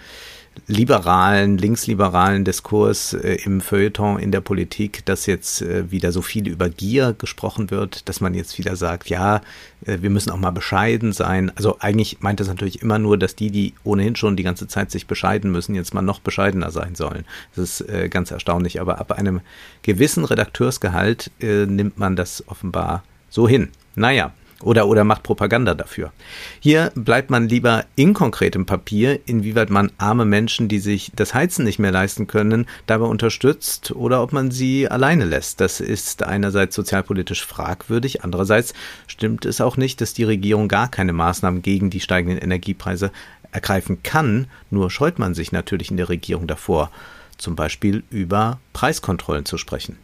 liberalen, 0.66 1.58
linksliberalen 1.58 2.44
Diskurs 2.44 3.12
äh, 3.14 3.38
im 3.44 3.60
Feuilleton 3.60 4.18
in 4.18 4.32
der 4.32 4.40
Politik, 4.40 5.04
dass 5.06 5.26
jetzt 5.26 5.62
äh, 5.62 5.90
wieder 5.90 6.12
so 6.12 6.22
viel 6.22 6.48
über 6.48 6.68
Gier 6.68 7.14
gesprochen 7.16 7.70
wird, 7.70 8.08
dass 8.08 8.20
man 8.20 8.34
jetzt 8.34 8.58
wieder 8.58 8.76
sagt, 8.76 9.08
ja, 9.08 9.40
äh, 9.86 9.98
wir 10.00 10.10
müssen 10.10 10.30
auch 10.30 10.36
mal 10.38 10.50
bescheiden 10.50 11.12
sein. 11.12 11.52
Also 11.56 11.78
eigentlich 11.80 12.18
meint 12.20 12.40
das 12.40 12.48
natürlich 12.48 12.82
immer 12.82 12.98
nur, 12.98 13.18
dass 13.18 13.36
die, 13.36 13.50
die 13.50 13.74
ohnehin 13.84 14.16
schon 14.16 14.36
die 14.36 14.42
ganze 14.42 14.68
Zeit 14.68 14.90
sich 14.90 15.06
bescheiden 15.06 15.52
müssen, 15.52 15.74
jetzt 15.74 15.94
mal 15.94 16.02
noch 16.02 16.20
bescheidener 16.20 16.70
sein 16.70 16.94
sollen. 16.94 17.24
Das 17.54 17.80
ist 17.80 17.88
äh, 17.88 18.08
ganz 18.08 18.30
erstaunlich. 18.30 18.80
Aber 18.80 18.98
ab 18.98 19.12
einem 19.12 19.40
gewissen 19.82 20.24
Redakteursgehalt 20.24 21.30
äh, 21.40 21.66
nimmt 21.66 21.98
man 21.98 22.16
das 22.16 22.44
offenbar 22.48 23.04
so 23.30 23.48
hin. 23.48 23.68
Naja, 23.94 24.32
oder, 24.62 24.88
oder 24.88 25.04
macht 25.04 25.22
Propaganda 25.22 25.74
dafür. 25.74 26.12
Hier 26.60 26.90
bleibt 26.94 27.30
man 27.30 27.48
lieber 27.48 27.84
in 27.96 28.14
konkretem 28.14 28.66
Papier, 28.66 29.20
inwieweit 29.26 29.70
man 29.70 29.92
arme 29.98 30.24
Menschen, 30.24 30.68
die 30.68 30.80
sich 30.80 31.12
das 31.14 31.34
Heizen 31.34 31.64
nicht 31.64 31.78
mehr 31.78 31.92
leisten 31.92 32.26
können, 32.26 32.66
dabei 32.86 33.06
unterstützt 33.06 33.92
oder 33.92 34.22
ob 34.22 34.32
man 34.32 34.50
sie 34.50 34.88
alleine 34.88 35.24
lässt. 35.24 35.60
Das 35.60 35.80
ist 35.80 36.22
einerseits 36.22 36.74
sozialpolitisch 36.74 37.44
fragwürdig, 37.44 38.24
andererseits 38.24 38.74
stimmt 39.06 39.44
es 39.44 39.60
auch 39.60 39.76
nicht, 39.76 40.00
dass 40.00 40.14
die 40.14 40.24
Regierung 40.24 40.68
gar 40.68 40.88
keine 40.88 41.12
Maßnahmen 41.12 41.62
gegen 41.62 41.90
die 41.90 42.00
steigenden 42.00 42.38
Energiepreise 42.38 43.12
ergreifen 43.52 44.02
kann, 44.02 44.46
nur 44.70 44.90
scheut 44.90 45.18
man 45.18 45.34
sich 45.34 45.52
natürlich 45.52 45.90
in 45.90 45.96
der 45.96 46.08
Regierung 46.08 46.46
davor, 46.46 46.90
zum 47.38 47.56
Beispiel 47.56 48.02
über 48.10 48.58
Preiskontrollen 48.72 49.44
zu 49.44 49.56
sprechen. 49.56 49.96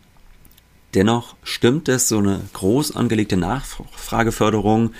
Dennoch 0.94 1.34
stimmt 1.42 1.88
es, 1.88 2.08
so 2.08 2.18
eine 2.18 2.40
groß 2.52 2.94
angelegte 2.94 3.36
Nachfrageförderung, 3.36 4.92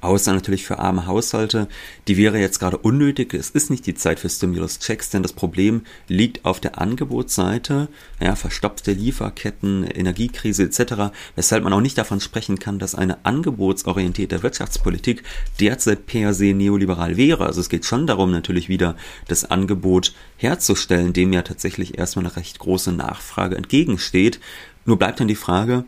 außer 0.00 0.32
natürlich 0.32 0.64
für 0.64 0.78
arme 0.78 1.06
Haushalte, 1.06 1.68
die 2.08 2.16
wäre 2.16 2.38
jetzt 2.38 2.58
gerade 2.58 2.78
unnötig. 2.78 3.34
Es 3.34 3.50
ist 3.50 3.70
nicht 3.70 3.86
die 3.86 3.94
Zeit 3.94 4.20
für 4.20 4.28
Stimulus-Checks, 4.28 5.10
denn 5.10 5.22
das 5.22 5.32
Problem 5.32 5.82
liegt 6.08 6.44
auf 6.44 6.60
der 6.60 6.80
Angebotsseite, 6.80 7.88
ja, 8.20 8.34
verstopfte 8.34 8.92
Lieferketten, 8.92 9.84
Energiekrise 9.84 10.62
etc., 10.62 11.12
weshalb 11.36 11.64
man 11.64 11.72
auch 11.72 11.80
nicht 11.80 11.98
davon 11.98 12.20
sprechen 12.20 12.58
kann, 12.58 12.78
dass 12.78 12.94
eine 12.94 13.24
angebotsorientierte 13.24 14.42
Wirtschaftspolitik 14.42 15.22
derzeit 15.58 16.06
per 16.06 16.34
se 16.34 16.54
neoliberal 16.54 17.16
wäre. 17.16 17.44
Also 17.44 17.60
es 17.60 17.68
geht 17.68 17.84
schon 17.84 18.06
darum, 18.06 18.30
natürlich 18.30 18.68
wieder 18.68 18.96
das 19.28 19.44
Angebot 19.44 20.14
herzustellen, 20.36 21.12
dem 21.12 21.32
ja 21.32 21.42
tatsächlich 21.42 21.98
erstmal 21.98 22.24
eine 22.26 22.36
recht 22.36 22.58
große 22.58 22.92
Nachfrage 22.92 23.56
entgegensteht. 23.56 24.40
Nur 24.84 24.98
bleibt 24.98 25.20
dann 25.20 25.28
die 25.28 25.34
Frage, 25.34 25.84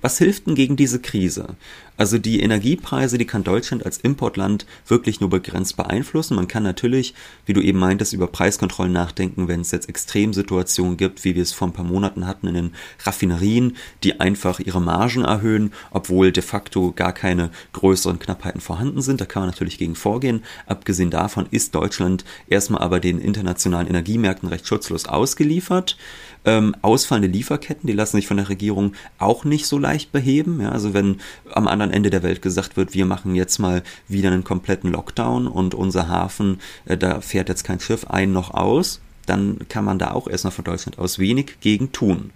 was 0.00 0.18
hilft 0.18 0.46
denn 0.46 0.54
gegen 0.54 0.76
diese 0.76 1.00
Krise? 1.00 1.56
Also 1.96 2.18
die 2.18 2.40
Energiepreise, 2.40 3.18
die 3.18 3.24
kann 3.24 3.44
Deutschland 3.44 3.86
als 3.86 3.98
Importland 3.98 4.66
wirklich 4.86 5.20
nur 5.20 5.30
begrenzt 5.30 5.76
beeinflussen. 5.76 6.34
Man 6.34 6.48
kann 6.48 6.64
natürlich, 6.64 7.14
wie 7.46 7.52
du 7.52 7.60
eben 7.60 7.78
meintest, 7.78 8.12
über 8.12 8.26
Preiskontrollen 8.26 8.92
nachdenken, 8.92 9.46
wenn 9.46 9.60
es 9.60 9.70
jetzt 9.70 9.88
Extremsituationen 9.88 10.96
gibt, 10.96 11.24
wie 11.24 11.36
wir 11.36 11.42
es 11.42 11.52
vor 11.52 11.68
ein 11.68 11.72
paar 11.72 11.84
Monaten 11.84 12.26
hatten 12.26 12.48
in 12.48 12.54
den 12.54 12.74
Raffinerien, 13.04 13.76
die 14.02 14.18
einfach 14.18 14.58
ihre 14.58 14.80
Margen 14.80 15.22
erhöhen, 15.22 15.72
obwohl 15.92 16.32
de 16.32 16.42
facto 16.42 16.92
gar 16.92 17.12
keine 17.12 17.50
größeren 17.74 18.18
Knappheiten 18.18 18.60
vorhanden 18.60 19.02
sind. 19.02 19.20
Da 19.20 19.24
kann 19.24 19.42
man 19.42 19.50
natürlich 19.50 19.78
gegen 19.78 19.94
vorgehen. 19.94 20.42
Abgesehen 20.66 21.10
davon 21.10 21.46
ist 21.50 21.76
Deutschland 21.76 22.24
erstmal 22.48 22.82
aber 22.82 22.98
den 22.98 23.20
internationalen 23.20 23.86
Energiemärkten 23.86 24.48
recht 24.48 24.66
schutzlos 24.66 25.06
ausgeliefert. 25.06 25.96
Ähm, 26.46 26.76
ausfallende 26.82 27.28
Lieferketten, 27.28 27.86
die 27.86 27.94
lassen 27.94 28.16
sich 28.16 28.26
von 28.26 28.36
der 28.36 28.48
Regierung 28.48 28.92
auch 29.18 29.44
nicht 29.44 29.66
so 29.66 29.78
leicht 29.78 30.12
beheben. 30.12 30.60
Ja, 30.60 30.70
also 30.70 30.92
wenn 30.92 31.20
am 31.52 31.66
anderen 31.66 31.90
Ende 31.90 32.10
der 32.10 32.22
Welt 32.22 32.42
gesagt 32.42 32.76
wird, 32.76 32.92
wir 32.92 33.06
machen 33.06 33.34
jetzt 33.34 33.58
mal 33.58 33.82
wieder 34.08 34.30
einen 34.30 34.44
kompletten 34.44 34.92
Lockdown 34.92 35.46
und 35.46 35.74
unser 35.74 36.08
Hafen, 36.08 36.60
äh, 36.84 36.96
da 36.96 37.20
fährt 37.20 37.48
jetzt 37.48 37.64
kein 37.64 37.80
Schiff 37.80 38.06
ein 38.08 38.32
noch 38.32 38.52
aus, 38.52 39.00
dann 39.26 39.60
kann 39.68 39.84
man 39.84 39.98
da 39.98 40.10
auch 40.10 40.28
erstmal 40.28 40.52
von 40.52 40.64
Deutschland 40.64 40.98
aus 40.98 41.18
wenig 41.18 41.56
gegen 41.60 41.92
tun. 41.92 42.30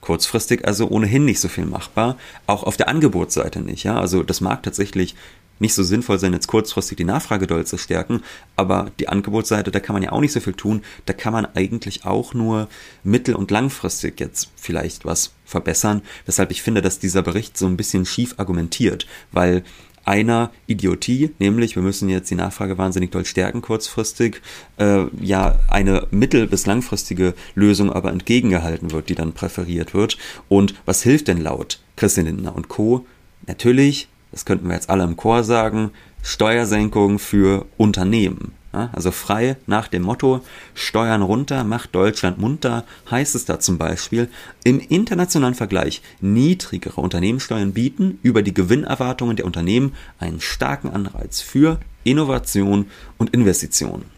Kurzfristig 0.00 0.66
also 0.66 0.88
ohnehin 0.88 1.24
nicht 1.24 1.40
so 1.40 1.48
viel 1.48 1.66
machbar, 1.66 2.16
auch 2.46 2.62
auf 2.62 2.76
der 2.76 2.88
Angebotsseite 2.88 3.60
nicht. 3.60 3.84
Ja? 3.84 4.00
Also 4.00 4.22
das 4.22 4.40
mag 4.40 4.62
tatsächlich 4.62 5.14
nicht 5.58 5.74
so 5.74 5.82
sinnvoll 5.82 6.18
sein, 6.18 6.32
jetzt 6.32 6.46
kurzfristig 6.46 6.96
die 6.96 7.04
Nachfrage 7.04 7.46
doll 7.46 7.66
zu 7.66 7.78
stärken, 7.78 8.22
aber 8.56 8.90
die 8.98 9.08
Angebotsseite, 9.08 9.70
da 9.70 9.80
kann 9.80 9.94
man 9.94 10.02
ja 10.02 10.12
auch 10.12 10.20
nicht 10.20 10.32
so 10.32 10.40
viel 10.40 10.54
tun. 10.54 10.82
Da 11.06 11.12
kann 11.12 11.32
man 11.32 11.46
eigentlich 11.54 12.04
auch 12.04 12.34
nur 12.34 12.68
mittel- 13.04 13.34
und 13.34 13.50
langfristig 13.50 14.20
jetzt 14.20 14.50
vielleicht 14.56 15.04
was 15.04 15.32
verbessern, 15.44 16.02
weshalb 16.26 16.50
ich 16.50 16.62
finde, 16.62 16.82
dass 16.82 16.98
dieser 16.98 17.22
Bericht 17.22 17.56
so 17.56 17.66
ein 17.66 17.76
bisschen 17.76 18.04
schief 18.04 18.34
argumentiert, 18.38 19.06
weil 19.32 19.64
einer 20.08 20.50
Idiotie, 20.66 21.34
nämlich 21.38 21.76
wir 21.76 21.82
müssen 21.82 22.08
jetzt 22.08 22.30
die 22.30 22.34
Nachfrage 22.34 22.78
wahnsinnig 22.78 23.10
doll 23.10 23.26
stärken 23.26 23.60
kurzfristig, 23.60 24.40
äh, 24.78 25.04
ja 25.20 25.58
eine 25.68 26.06
mittel- 26.10 26.46
bis 26.46 26.64
langfristige 26.64 27.34
Lösung 27.54 27.92
aber 27.92 28.10
entgegengehalten 28.10 28.90
wird, 28.90 29.10
die 29.10 29.14
dann 29.14 29.34
präferiert 29.34 29.92
wird. 29.92 30.16
Und 30.48 30.74
was 30.86 31.02
hilft 31.02 31.28
denn 31.28 31.42
laut 31.42 31.80
Christian 31.96 32.24
Lindner 32.24 32.56
und 32.56 32.68
Co? 32.68 33.06
Natürlich 33.46 34.08
das 34.30 34.44
könnten 34.44 34.68
wir 34.68 34.74
jetzt 34.74 34.90
alle 34.90 35.04
im 35.04 35.16
Chor 35.16 35.44
sagen, 35.44 35.90
Steuersenkung 36.22 37.18
für 37.18 37.66
Unternehmen. 37.76 38.52
Ja, 38.72 38.90
also 38.92 39.10
frei 39.10 39.56
nach 39.66 39.88
dem 39.88 40.02
Motto 40.02 40.42
Steuern 40.74 41.22
runter, 41.22 41.64
macht 41.64 41.94
Deutschland 41.94 42.38
munter, 42.38 42.84
heißt 43.10 43.34
es 43.34 43.46
da 43.46 43.58
zum 43.60 43.78
Beispiel, 43.78 44.28
im 44.62 44.78
internationalen 44.78 45.54
Vergleich 45.54 46.02
niedrigere 46.20 47.00
Unternehmenssteuern 47.00 47.72
bieten 47.72 48.18
über 48.22 48.42
die 48.42 48.52
Gewinnerwartungen 48.52 49.36
der 49.36 49.46
Unternehmen 49.46 49.94
einen 50.18 50.42
starken 50.42 50.90
Anreiz 50.90 51.40
für 51.40 51.80
Innovation 52.04 52.90
und 53.16 53.30
Investitionen. 53.30 54.17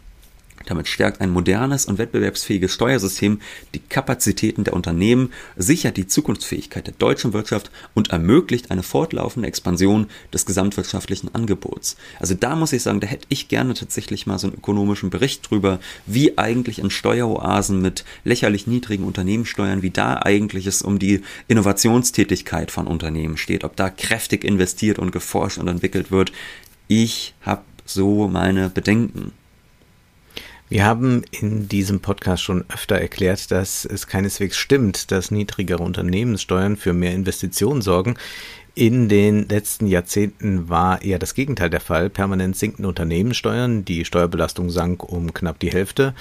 Damit 0.65 0.87
stärkt 0.87 1.21
ein 1.21 1.29
modernes 1.29 1.85
und 1.85 1.97
wettbewerbsfähiges 1.97 2.73
Steuersystem 2.73 3.39
die 3.73 3.79
Kapazitäten 3.79 4.63
der 4.63 4.73
Unternehmen, 4.73 5.31
sichert 5.55 5.97
die 5.97 6.07
Zukunftsfähigkeit 6.07 6.87
der 6.87 6.93
deutschen 6.93 7.33
Wirtschaft 7.33 7.71
und 7.93 8.09
ermöglicht 8.11 8.71
eine 8.71 8.83
fortlaufende 8.83 9.47
Expansion 9.47 10.07
des 10.33 10.45
gesamtwirtschaftlichen 10.45 11.33
Angebots. 11.33 11.97
Also 12.19 12.33
da 12.33 12.55
muss 12.55 12.73
ich 12.73 12.83
sagen, 12.83 12.99
da 12.99 13.07
hätte 13.07 13.25
ich 13.29 13.47
gerne 13.47 13.73
tatsächlich 13.73 14.27
mal 14.27 14.39
so 14.39 14.47
einen 14.47 14.57
ökonomischen 14.57 15.09
Bericht 15.09 15.49
drüber, 15.49 15.79
wie 16.05 16.37
eigentlich 16.37 16.79
in 16.79 16.89
Steueroasen 16.89 17.81
mit 17.81 18.05
lächerlich 18.23 18.67
niedrigen 18.67 19.03
Unternehmenssteuern, 19.03 19.81
wie 19.81 19.91
da 19.91 20.17
eigentlich 20.17 20.67
es 20.67 20.81
um 20.81 20.99
die 20.99 21.21
Innovationstätigkeit 21.47 22.71
von 22.71 22.87
Unternehmen 22.87 23.37
steht, 23.37 23.63
ob 23.63 23.75
da 23.75 23.89
kräftig 23.89 24.43
investiert 24.43 24.99
und 24.99 25.11
geforscht 25.11 25.57
und 25.57 25.67
entwickelt 25.67 26.11
wird. 26.11 26.31
Ich 26.87 27.33
habe 27.41 27.63
so 27.85 28.27
meine 28.27 28.69
Bedenken. 28.69 29.31
Wir 30.71 30.85
haben 30.85 31.23
in 31.31 31.67
diesem 31.67 31.99
Podcast 31.99 32.43
schon 32.43 32.63
öfter 32.69 32.95
erklärt, 32.95 33.51
dass 33.51 33.83
es 33.83 34.07
keineswegs 34.07 34.55
stimmt, 34.55 35.11
dass 35.11 35.29
niedrigere 35.29 35.83
Unternehmenssteuern 35.83 36.77
für 36.77 36.93
mehr 36.93 37.13
Investitionen 37.13 37.81
sorgen. 37.81 38.15
In 38.73 39.09
den 39.09 39.49
letzten 39.49 39.85
Jahrzehnten 39.85 40.69
war 40.69 41.01
eher 41.01 41.19
das 41.19 41.33
Gegenteil 41.33 41.69
der 41.69 41.81
Fall. 41.81 42.09
Permanent 42.09 42.55
sinkende 42.55 42.87
Unternehmenssteuern, 42.87 43.83
die 43.83 44.05
Steuerbelastung 44.05 44.69
sank 44.69 45.03
um 45.03 45.33
knapp 45.33 45.59
die 45.59 45.73
Hälfte, 45.73 46.15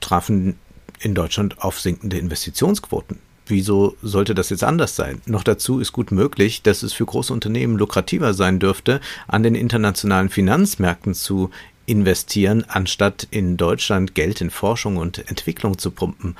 trafen 0.00 0.54
in 1.00 1.14
Deutschland 1.14 1.60
auf 1.62 1.78
sinkende 1.78 2.16
Investitionsquoten. 2.16 3.18
Wieso 3.44 3.96
sollte 4.00 4.34
das 4.34 4.48
jetzt 4.48 4.64
anders 4.64 4.96
sein? 4.96 5.20
Noch 5.26 5.42
dazu 5.42 5.78
ist 5.78 5.92
gut 5.92 6.10
möglich, 6.10 6.62
dass 6.62 6.82
es 6.82 6.94
für 6.94 7.04
große 7.04 7.34
Unternehmen 7.34 7.76
lukrativer 7.76 8.32
sein 8.32 8.60
dürfte, 8.60 9.02
an 9.26 9.42
den 9.42 9.54
internationalen 9.54 10.30
Finanzmärkten 10.30 11.12
zu 11.12 11.50
investieren, 11.88 12.64
anstatt 12.68 13.26
in 13.30 13.56
Deutschland 13.56 14.14
Geld 14.14 14.40
in 14.40 14.50
Forschung 14.50 14.98
und 14.98 15.28
Entwicklung 15.28 15.78
zu 15.78 15.90
pumpen. 15.90 16.36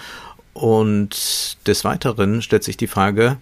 Und 0.53 1.57
des 1.67 1.85
Weiteren 1.85 2.43
stellt 2.43 2.65
sich 2.65 2.77
die 2.77 2.87
Frage, 2.87 3.39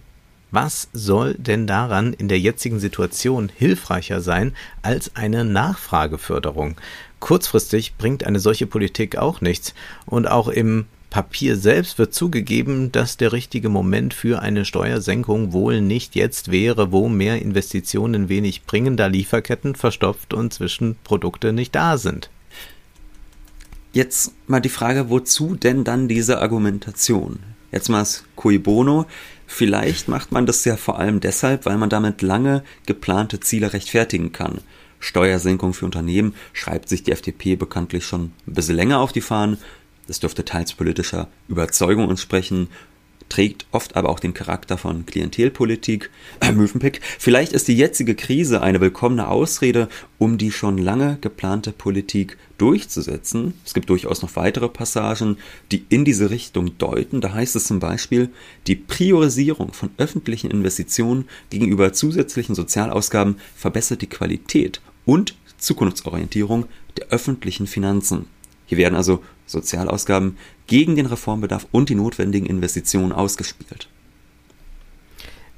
was 0.49 0.87
soll 0.93 1.33
denn 1.33 1.67
daran 1.67 2.13
in 2.13 2.29
der 2.29 2.39
jetzigen 2.39 2.79
Situation 2.79 3.51
hilfreicher 3.53 4.21
sein 4.21 4.55
als 4.81 5.15
eine 5.15 5.43
Nachfrageförderung? 5.43 6.77
Kurzfristig 7.19 7.95
bringt 7.97 8.23
eine 8.23 8.39
solche 8.39 8.67
Politik 8.67 9.17
auch 9.17 9.41
nichts 9.41 9.73
und 10.05 10.27
auch 10.27 10.47
im 10.47 10.85
Papier 11.09 11.55
selbst 11.55 11.97
wird 11.97 12.13
zugegeben, 12.13 12.91
dass 12.91 13.17
der 13.17 13.31
richtige 13.31 13.69
Moment 13.69 14.13
für 14.13 14.41
eine 14.41 14.65
Steuersenkung 14.65 15.53
wohl 15.53 15.81
nicht 15.81 16.15
jetzt 16.15 16.51
wäre, 16.51 16.91
wo 16.91 17.07
mehr 17.07 17.41
Investitionen 17.41 18.29
wenig 18.29 18.63
bringen, 18.63 18.97
da 18.97 19.07
Lieferketten 19.07 19.75
verstopft 19.75 20.33
und 20.33 20.53
Zwischenprodukte 20.53 21.53
nicht 21.53 21.73
da 21.75 21.97
sind. 21.97 22.29
Jetzt 23.93 24.33
mal 24.47 24.59
die 24.59 24.69
Frage, 24.69 25.09
wozu 25.09 25.55
denn 25.55 25.83
dann 25.83 26.07
diese 26.07 26.39
Argumentation? 26.39 27.39
Jetzt 27.71 27.89
mal 27.89 27.99
das 27.99 28.25
cui 28.35 28.59
bono. 28.59 29.05
Vielleicht 29.47 30.09
macht 30.09 30.31
man 30.31 30.45
das 30.45 30.65
ja 30.65 30.75
vor 30.75 30.99
allem 30.99 31.21
deshalb, 31.21 31.65
weil 31.65 31.77
man 31.77 31.89
damit 31.89 32.21
lange 32.21 32.63
geplante 32.85 33.39
Ziele 33.39 33.71
rechtfertigen 33.73 34.33
kann. 34.33 34.59
Steuersenkung 34.99 35.73
für 35.73 35.85
Unternehmen 35.85 36.35
schreibt 36.53 36.89
sich 36.89 37.03
die 37.03 37.11
FDP 37.11 37.55
bekanntlich 37.55 38.05
schon 38.05 38.31
ein 38.45 38.53
bisschen 38.53 38.75
länger 38.75 38.99
auf 38.99 39.13
die 39.13 39.21
Fahnen. 39.21 39.57
Das 40.07 40.19
dürfte 40.19 40.45
teils 40.45 40.73
politischer 40.73 41.27
Überzeugung 41.47 42.09
entsprechen 42.09 42.69
trägt 43.29 43.65
oft 43.71 43.95
aber 43.95 44.09
auch 44.09 44.19
den 44.19 44.33
Charakter 44.33 44.77
von 44.77 45.05
Klientelpolitik. 45.05 46.09
Äh, 46.39 46.51
Mövenpick. 46.51 47.01
Vielleicht 47.19 47.51
ist 47.51 47.67
die 47.67 47.75
jetzige 47.75 48.15
Krise 48.15 48.61
eine 48.61 48.81
willkommene 48.81 49.27
Ausrede, 49.27 49.89
um 50.17 50.37
die 50.37 50.51
schon 50.51 50.77
lange 50.77 51.17
geplante 51.21 51.71
Politik 51.71 52.37
durchzusetzen. 52.57 53.53
Es 53.65 53.73
gibt 53.73 53.89
durchaus 53.89 54.21
noch 54.21 54.35
weitere 54.35 54.69
Passagen, 54.69 55.37
die 55.71 55.85
in 55.89 56.05
diese 56.05 56.29
Richtung 56.29 56.77
deuten. 56.77 57.21
Da 57.21 57.33
heißt 57.33 57.55
es 57.55 57.65
zum 57.65 57.79
Beispiel, 57.79 58.29
die 58.67 58.75
Priorisierung 58.75 59.73
von 59.73 59.89
öffentlichen 59.97 60.51
Investitionen 60.51 61.25
gegenüber 61.49 61.93
zusätzlichen 61.93 62.55
Sozialausgaben 62.55 63.37
verbessert 63.55 64.01
die 64.01 64.07
Qualität 64.07 64.81
und 65.05 65.35
Zukunftsorientierung 65.57 66.65
der 66.97 67.07
öffentlichen 67.07 67.67
Finanzen. 67.67 68.27
Hier 68.67 68.77
werden 68.77 68.95
also 68.95 69.23
Sozialausgaben 69.47 70.37
gegen 70.67 70.95
den 70.95 71.07
Reformbedarf 71.07 71.67
und 71.71 71.89
die 71.89 71.95
notwendigen 71.95 72.45
Investitionen 72.45 73.13
ausgespielt. 73.13 73.89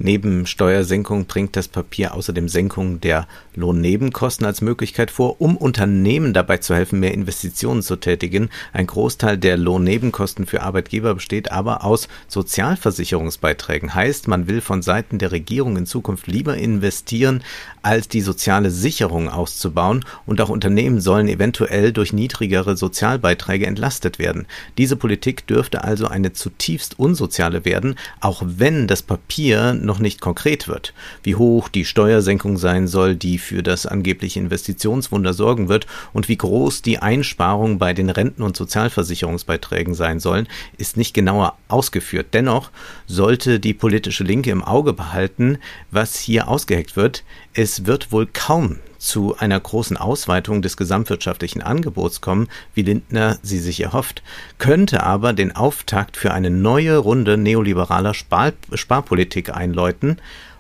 Neben 0.02 0.46
Steuersenkung 0.46 1.26
bringt 1.26 1.58
das 1.58 1.68
Papier 1.68 2.14
außerdem 2.14 2.48
Senkung 2.48 3.02
der 3.02 3.28
Lohnnebenkosten 3.54 4.46
als 4.46 4.62
Möglichkeit 4.62 5.12
vor, 5.12 5.42
um 5.42 5.58
Unternehmen 5.58 6.34
dabei 6.34 6.58
zu 6.60 6.74
helfen, 6.74 7.02
mehr 7.02 7.14
Investitionen 7.14 7.82
zu 7.82 7.98
tätigen. 7.98 8.50
Ein 8.72 8.88
Großteil 8.88 9.38
der 9.38 9.58
Lohnnebenkosten 9.58 10.46
für 10.46 10.62
Arbeitgeber 10.62 11.16
besteht 11.16 11.52
aber 11.52 11.84
aus 11.84 12.08
Sozialversicherungsbeiträgen. 12.30 13.94
Heißt, 13.94 14.30
man 14.30 14.48
will 14.48 14.62
von 14.62 14.82
Seiten 14.82 15.18
der 15.18 15.34
Regierung 15.34 15.76
in 15.76 15.86
Zukunft 15.86 16.28
lieber 16.28 16.56
investieren, 16.56 17.44
als 17.82 18.08
die 18.08 18.22
soziale 18.22 18.72
Sicherung 18.72 19.28
auszubauen 19.28 20.06
und 20.26 20.40
auch 20.40 20.50
Unternehmen 20.50 21.02
sollen 21.02 21.28
eventuell 21.28 21.92
durch 21.92 22.14
niedrigere 22.14 22.78
Sozialbeiträge 22.78 23.68
entlastet 23.68 24.18
werden. 24.18 24.48
Diese 24.78 24.96
Politik 24.96 25.46
dürfte 25.46 25.84
also 25.84 26.08
eine 26.08 26.32
zutiefst 26.32 26.98
unsoziale 26.98 27.66
werden, 27.66 27.96
auch 28.22 28.42
wenn 28.46 28.88
das 28.88 29.02
Papier 29.02 29.74
noch 29.90 30.00
nicht 30.00 30.22
konkret 30.22 30.68
wird, 30.68 30.94
wie 31.24 31.34
hoch 31.34 31.68
die 31.68 31.84
Steuersenkung 31.84 32.58
sein 32.58 32.88
soll, 32.88 33.16
die 33.16 33.40
für 33.40 33.64
das 33.64 33.88
angebliche 33.88 34.40
Investitionswunder 34.40 35.34
sorgen 35.34 35.68
wird 35.68 35.88
und 36.14 36.30
wie 36.30 36.38
groß 36.38 36.84
die 36.84 37.00
Einsparungen 37.00 37.80
bei 37.80 37.94
den 37.94 38.12
Renten- 38.12 38.44
und 38.44 38.56
Sozialversicherungsbeiträgen 38.56 39.96
sein 39.96 40.20
sollen, 40.20 40.48
ist 40.78 40.96
nicht 40.96 41.16
genauer 41.16 41.58
ausgeführt. 41.70 42.28
Dennoch 42.34 42.70
sollte 43.08 43.60
die 43.60 43.74
politische 43.74 44.24
Linke 44.24 44.52
im 44.52 44.64
Auge 44.64 44.94
behalten, 44.94 45.58
was 45.90 46.20
hier 46.20 46.48
ausgeheckt 46.48 46.96
wird. 46.96 47.24
Es 47.56 47.88
wird 47.88 48.12
wohl 48.12 48.28
kaum 48.32 48.78
zu 49.00 49.36
einer 49.38 49.60
großen 49.60 49.98
Ausweitung 49.98 50.62
des 50.62 50.78
gesamtwirtschaftlichen 50.78 51.62
Angebots 51.64 52.22
kommen, 52.22 52.48
wie 52.76 52.84
Lindner 52.84 53.40
sie 53.42 53.58
sich 53.58 53.82
erhofft, 53.82 54.22
könnte 54.60 55.04
aber 55.04 55.34
den 55.34 55.56
Auftakt 55.56 56.18
für 56.18 56.34
eine 56.34 56.52
neue 56.52 56.98
Runde 56.98 57.38
neoliberaler 57.38 58.14
Spar 58.14 58.52
Sparpolitik 58.74 59.56
einläuten. 59.56 60.18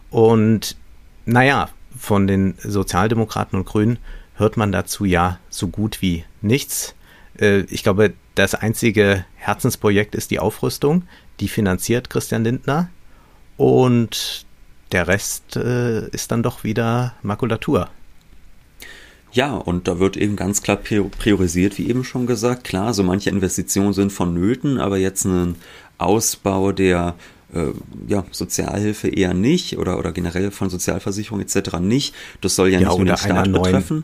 Und 0.09 0.77
naja, 1.25 1.69
von 1.97 2.25
den 2.27 2.55
Sozialdemokraten 2.57 3.59
und 3.59 3.65
Grünen 3.65 3.99
hört 4.35 4.57
man 4.57 4.71
dazu 4.71 5.05
ja 5.05 5.37
so 5.49 5.67
gut 5.67 6.01
wie 6.01 6.23
nichts. 6.41 6.95
Äh, 7.39 7.61
ich 7.69 7.83
glaube, 7.83 8.13
das 8.35 8.55
einzige 8.55 9.25
Herzensprojekt 9.35 10.15
ist 10.15 10.31
die 10.31 10.39
Aufrüstung. 10.39 11.03
Die 11.41 11.49
finanziert 11.49 12.09
Christian 12.09 12.45
Lindner. 12.45 12.89
Und 13.57 14.45
der 14.93 15.07
Rest 15.07 15.57
äh, 15.57 16.07
ist 16.07 16.31
dann 16.31 16.41
doch 16.41 16.63
wieder 16.63 17.13
Makulatur. 17.21 17.89
Ja, 19.31 19.53
und 19.55 19.87
da 19.87 19.99
wird 19.99 20.17
eben 20.17 20.35
ganz 20.35 20.61
klar 20.61 20.77
priorisiert, 20.77 21.77
wie 21.77 21.87
eben 21.87 22.03
schon 22.03 22.25
gesagt. 22.25 22.63
Klar, 22.63 22.93
so 22.93 23.03
manche 23.03 23.29
Investitionen 23.29 23.93
sind 23.93 24.11
vonnöten, 24.11 24.79
aber 24.79 24.97
jetzt 24.97 25.25
ein 25.25 25.55
Ausbau 25.97 26.71
der 26.71 27.15
äh, 27.53 27.67
ja, 28.07 28.23
Sozialhilfe 28.31 29.07
eher 29.07 29.33
nicht 29.33 29.77
oder, 29.77 29.99
oder 29.99 30.11
generell 30.11 30.51
von 30.51 30.69
Sozialversicherung 30.69 31.41
etc. 31.41 31.79
nicht. 31.79 32.15
Das 32.41 32.55
soll 32.55 32.69
ja, 32.69 32.79
ja 32.79 32.87
nicht 32.87 32.97
nur 32.97 33.05
den 33.05 33.17
Staat 33.17 33.51
betreffen, 33.51 34.03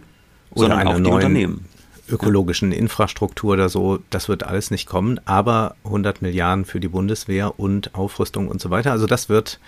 sondern 0.53 0.87
auch 0.87 0.99
die 0.99 1.09
Unternehmen. 1.09 1.65
ökologischen 2.09 2.71
ja. 2.71 2.77
Infrastruktur 2.77 3.53
oder 3.53 3.69
so, 3.69 3.99
das 4.09 4.29
wird 4.29 4.43
alles 4.43 4.71
nicht 4.71 4.85
kommen, 4.85 5.19
aber 5.25 5.75
100 5.85 6.21
Milliarden 6.21 6.65
für 6.65 6.79
die 6.79 6.87
Bundeswehr 6.87 7.59
und 7.59 7.95
Aufrüstung 7.95 8.47
und 8.47 8.61
so 8.61 8.69
weiter, 8.69 8.91
also 8.91 9.07
das 9.07 9.29
wird 9.29 9.59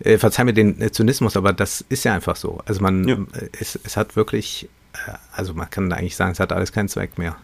äh, 0.00 0.18
verzeih 0.18 0.44
mir 0.44 0.52
den 0.52 0.92
Zynismus, 0.92 1.36
aber 1.36 1.52
das 1.52 1.84
ist 1.88 2.04
ja 2.04 2.14
einfach 2.14 2.36
so. 2.36 2.60
Also 2.64 2.80
man, 2.80 3.06
ja. 3.06 3.16
es, 3.58 3.78
es 3.82 3.96
hat 3.96 4.16
wirklich 4.16 4.64
äh, 4.64 4.79
also 5.32 5.54
man 5.54 5.70
kann 5.70 5.92
eigentlich 5.92 6.16
sagen, 6.16 6.32
es 6.32 6.40
hat 6.40 6.52
alles 6.52 6.72
keinen 6.72 6.88
Zweck 6.88 7.18
mehr. 7.18 7.36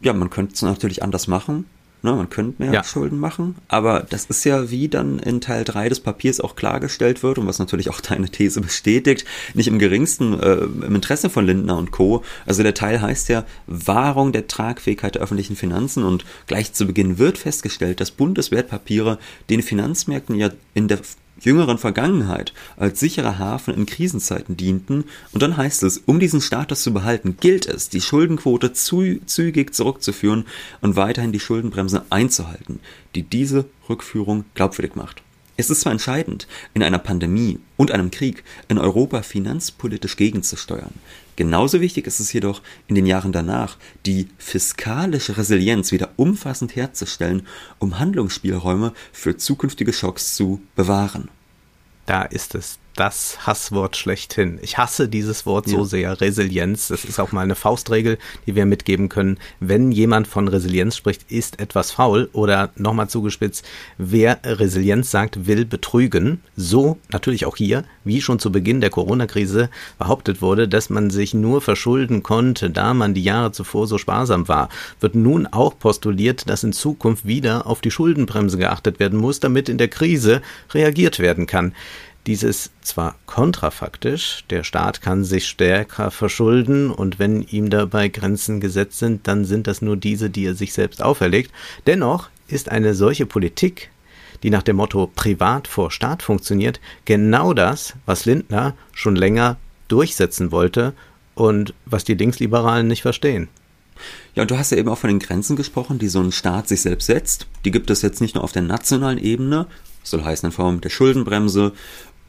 Ja, 0.00 0.12
man 0.12 0.30
könnte 0.30 0.54
es 0.54 0.62
natürlich 0.62 1.02
anders 1.02 1.28
machen. 1.28 1.66
Ne, 2.04 2.12
man 2.12 2.28
könnte 2.28 2.60
mehr 2.60 2.72
ja. 2.72 2.82
Schulden 2.82 3.20
machen, 3.20 3.54
aber 3.68 4.00
das 4.00 4.24
ist 4.24 4.42
ja, 4.42 4.72
wie 4.72 4.88
dann 4.88 5.20
in 5.20 5.40
Teil 5.40 5.62
3 5.62 5.88
des 5.88 6.00
Papiers 6.00 6.40
auch 6.40 6.56
klargestellt 6.56 7.22
wird 7.22 7.38
und 7.38 7.46
was 7.46 7.60
natürlich 7.60 7.90
auch 7.90 8.00
deine 8.00 8.28
These 8.28 8.60
bestätigt, 8.60 9.24
nicht 9.54 9.68
im 9.68 9.78
geringsten 9.78 10.38
äh, 10.40 10.54
im 10.54 10.96
Interesse 10.96 11.30
von 11.30 11.46
Lindner 11.46 11.76
und 11.76 11.92
Co. 11.92 12.24
Also 12.44 12.64
der 12.64 12.74
Teil 12.74 13.00
heißt 13.00 13.28
ja 13.28 13.44
Wahrung 13.68 14.32
der 14.32 14.48
Tragfähigkeit 14.48 15.14
der 15.14 15.22
öffentlichen 15.22 15.54
Finanzen 15.54 16.02
und 16.02 16.24
gleich 16.48 16.72
zu 16.72 16.86
Beginn 16.86 17.18
wird 17.18 17.38
festgestellt, 17.38 18.00
dass 18.00 18.10
Bundeswertpapiere 18.10 19.20
den 19.48 19.62
Finanzmärkten 19.62 20.34
ja 20.34 20.50
in 20.74 20.88
der 20.88 20.98
jüngeren 21.44 21.78
Vergangenheit 21.78 22.52
als 22.76 23.00
sicherer 23.00 23.38
Hafen 23.38 23.74
in 23.74 23.86
Krisenzeiten 23.86 24.56
dienten. 24.56 25.04
Und 25.32 25.42
dann 25.42 25.56
heißt 25.56 25.82
es, 25.82 25.98
um 26.06 26.20
diesen 26.20 26.40
Status 26.40 26.82
zu 26.82 26.92
behalten, 26.92 27.36
gilt 27.40 27.66
es, 27.66 27.88
die 27.88 28.00
Schuldenquote 28.00 28.72
zu, 28.72 29.20
zügig 29.26 29.74
zurückzuführen 29.74 30.44
und 30.80 30.96
weiterhin 30.96 31.32
die 31.32 31.40
Schuldenbremse 31.40 32.04
einzuhalten, 32.10 32.80
die 33.14 33.22
diese 33.22 33.64
Rückführung 33.88 34.44
glaubwürdig 34.54 34.96
macht. 34.96 35.22
Es 35.56 35.70
ist 35.70 35.82
zwar 35.82 35.92
entscheidend, 35.92 36.46
in 36.72 36.82
einer 36.82 36.98
Pandemie 36.98 37.58
und 37.76 37.90
einem 37.90 38.10
Krieg 38.10 38.42
in 38.68 38.78
Europa 38.78 39.22
finanzpolitisch 39.22 40.16
gegenzusteuern. 40.16 40.94
Genauso 41.36 41.80
wichtig 41.80 42.06
ist 42.06 42.20
es 42.20 42.32
jedoch, 42.32 42.62
in 42.86 42.94
den 42.94 43.06
Jahren 43.06 43.32
danach 43.32 43.76
die 44.06 44.28
fiskalische 44.38 45.36
Resilienz 45.36 45.92
wieder 45.92 46.10
umfassend 46.16 46.74
herzustellen, 46.76 47.46
um 47.78 47.98
Handlungsspielräume 47.98 48.92
für 49.12 49.36
zukünftige 49.36 49.92
Schocks 49.92 50.34
zu 50.34 50.62
bewahren. 50.74 51.28
Da 52.06 52.22
ist 52.22 52.54
es 52.54 52.78
das 52.96 53.46
Hasswort 53.46 53.96
schlechthin. 53.96 54.58
Ich 54.62 54.78
hasse 54.78 55.08
dieses 55.08 55.46
Wort 55.46 55.66
ja. 55.66 55.76
so 55.76 55.84
sehr, 55.84 56.20
Resilienz. 56.20 56.88
Das 56.88 57.04
ist 57.04 57.18
auch 57.18 57.32
mal 57.32 57.42
eine 57.42 57.54
Faustregel, 57.54 58.18
die 58.46 58.54
wir 58.54 58.66
mitgeben 58.66 59.08
können. 59.08 59.38
Wenn 59.60 59.92
jemand 59.92 60.28
von 60.28 60.48
Resilienz 60.48 60.96
spricht, 60.96 61.30
ist 61.30 61.60
etwas 61.60 61.90
faul 61.92 62.28
oder 62.32 62.70
nochmal 62.76 63.08
zugespitzt, 63.08 63.64
wer 63.98 64.40
Resilienz 64.44 65.10
sagt, 65.10 65.46
will 65.46 65.64
betrügen. 65.64 66.40
So 66.56 66.98
natürlich 67.10 67.46
auch 67.46 67.56
hier, 67.56 67.84
wie 68.04 68.20
schon 68.20 68.38
zu 68.38 68.52
Beginn 68.52 68.80
der 68.80 68.90
Corona-Krise 68.90 69.70
behauptet 69.98 70.42
wurde, 70.42 70.68
dass 70.68 70.90
man 70.90 71.10
sich 71.10 71.34
nur 71.34 71.60
verschulden 71.60 72.22
konnte, 72.22 72.70
da 72.70 72.94
man 72.94 73.14
die 73.14 73.24
Jahre 73.24 73.52
zuvor 73.52 73.86
so 73.86 73.98
sparsam 73.98 74.48
war, 74.48 74.68
wird 75.00 75.14
nun 75.14 75.46
auch 75.46 75.78
postuliert, 75.78 76.48
dass 76.48 76.64
in 76.64 76.72
Zukunft 76.72 77.26
wieder 77.26 77.66
auf 77.66 77.80
die 77.80 77.90
Schuldenbremse 77.90 78.58
geachtet 78.58 78.98
werden 79.00 79.18
muss, 79.18 79.40
damit 79.40 79.68
in 79.68 79.78
der 79.78 79.88
Krise 79.88 80.42
reagiert 80.74 81.18
werden 81.18 81.46
kann. 81.46 81.74
Dies 82.26 82.44
ist 82.44 82.70
zwar 82.82 83.16
kontrafaktisch, 83.26 84.44
der 84.48 84.62
Staat 84.62 85.02
kann 85.02 85.24
sich 85.24 85.48
stärker 85.48 86.12
verschulden 86.12 86.90
und 86.90 87.18
wenn 87.18 87.42
ihm 87.42 87.68
dabei 87.68 88.08
Grenzen 88.08 88.60
gesetzt 88.60 89.00
sind, 89.00 89.26
dann 89.26 89.44
sind 89.44 89.66
das 89.66 89.82
nur 89.82 89.96
diese, 89.96 90.30
die 90.30 90.46
er 90.46 90.54
sich 90.54 90.72
selbst 90.72 91.02
auferlegt. 91.02 91.50
Dennoch 91.88 92.28
ist 92.46 92.68
eine 92.68 92.94
solche 92.94 93.26
Politik, 93.26 93.90
die 94.44 94.50
nach 94.50 94.62
dem 94.62 94.76
Motto 94.76 95.10
Privat 95.12 95.66
vor 95.66 95.90
Staat 95.90 96.22
funktioniert, 96.22 96.80
genau 97.06 97.54
das, 97.54 97.94
was 98.06 98.24
Lindner 98.24 98.74
schon 98.92 99.16
länger 99.16 99.56
durchsetzen 99.88 100.52
wollte 100.52 100.92
und 101.34 101.74
was 101.86 102.04
die 102.04 102.14
Linksliberalen 102.14 102.86
nicht 102.86 103.02
verstehen. 103.02 103.48
Ja, 104.34 104.42
und 104.42 104.50
du 104.50 104.58
hast 104.58 104.70
ja 104.70 104.78
eben 104.78 104.88
auch 104.88 104.98
von 104.98 105.08
den 105.08 105.18
Grenzen 105.18 105.56
gesprochen, 105.56 105.98
die 105.98 106.08
so 106.08 106.20
ein 106.20 106.32
Staat 106.32 106.68
sich 106.68 106.82
selbst 106.82 107.06
setzt. 107.06 107.46
Die 107.64 107.70
gibt 107.70 107.90
es 107.90 108.02
jetzt 108.02 108.20
nicht 108.20 108.34
nur 108.34 108.44
auf 108.44 108.52
der 108.52 108.62
nationalen 108.62 109.18
Ebene, 109.18 109.66
soll 110.02 110.24
heißen 110.24 110.48
in 110.48 110.52
Form 110.52 110.80
der 110.80 110.90
Schuldenbremse 110.90 111.72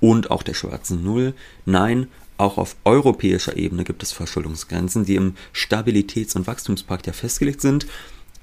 und 0.03 0.31
auch 0.31 0.43
der 0.43 0.53
schwarzen 0.53 1.01
Null. 1.01 1.33
Nein, 1.65 2.07
auch 2.35 2.57
auf 2.57 2.75
europäischer 2.83 3.55
Ebene 3.55 3.85
gibt 3.85 4.03
es 4.03 4.11
Verschuldungsgrenzen, 4.11 5.05
die 5.05 5.15
im 5.15 5.35
Stabilitäts- 5.53 6.35
und 6.35 6.45
Wachstumspakt 6.45 7.07
ja 7.07 7.13
festgelegt 7.13 7.61
sind. 7.61 7.87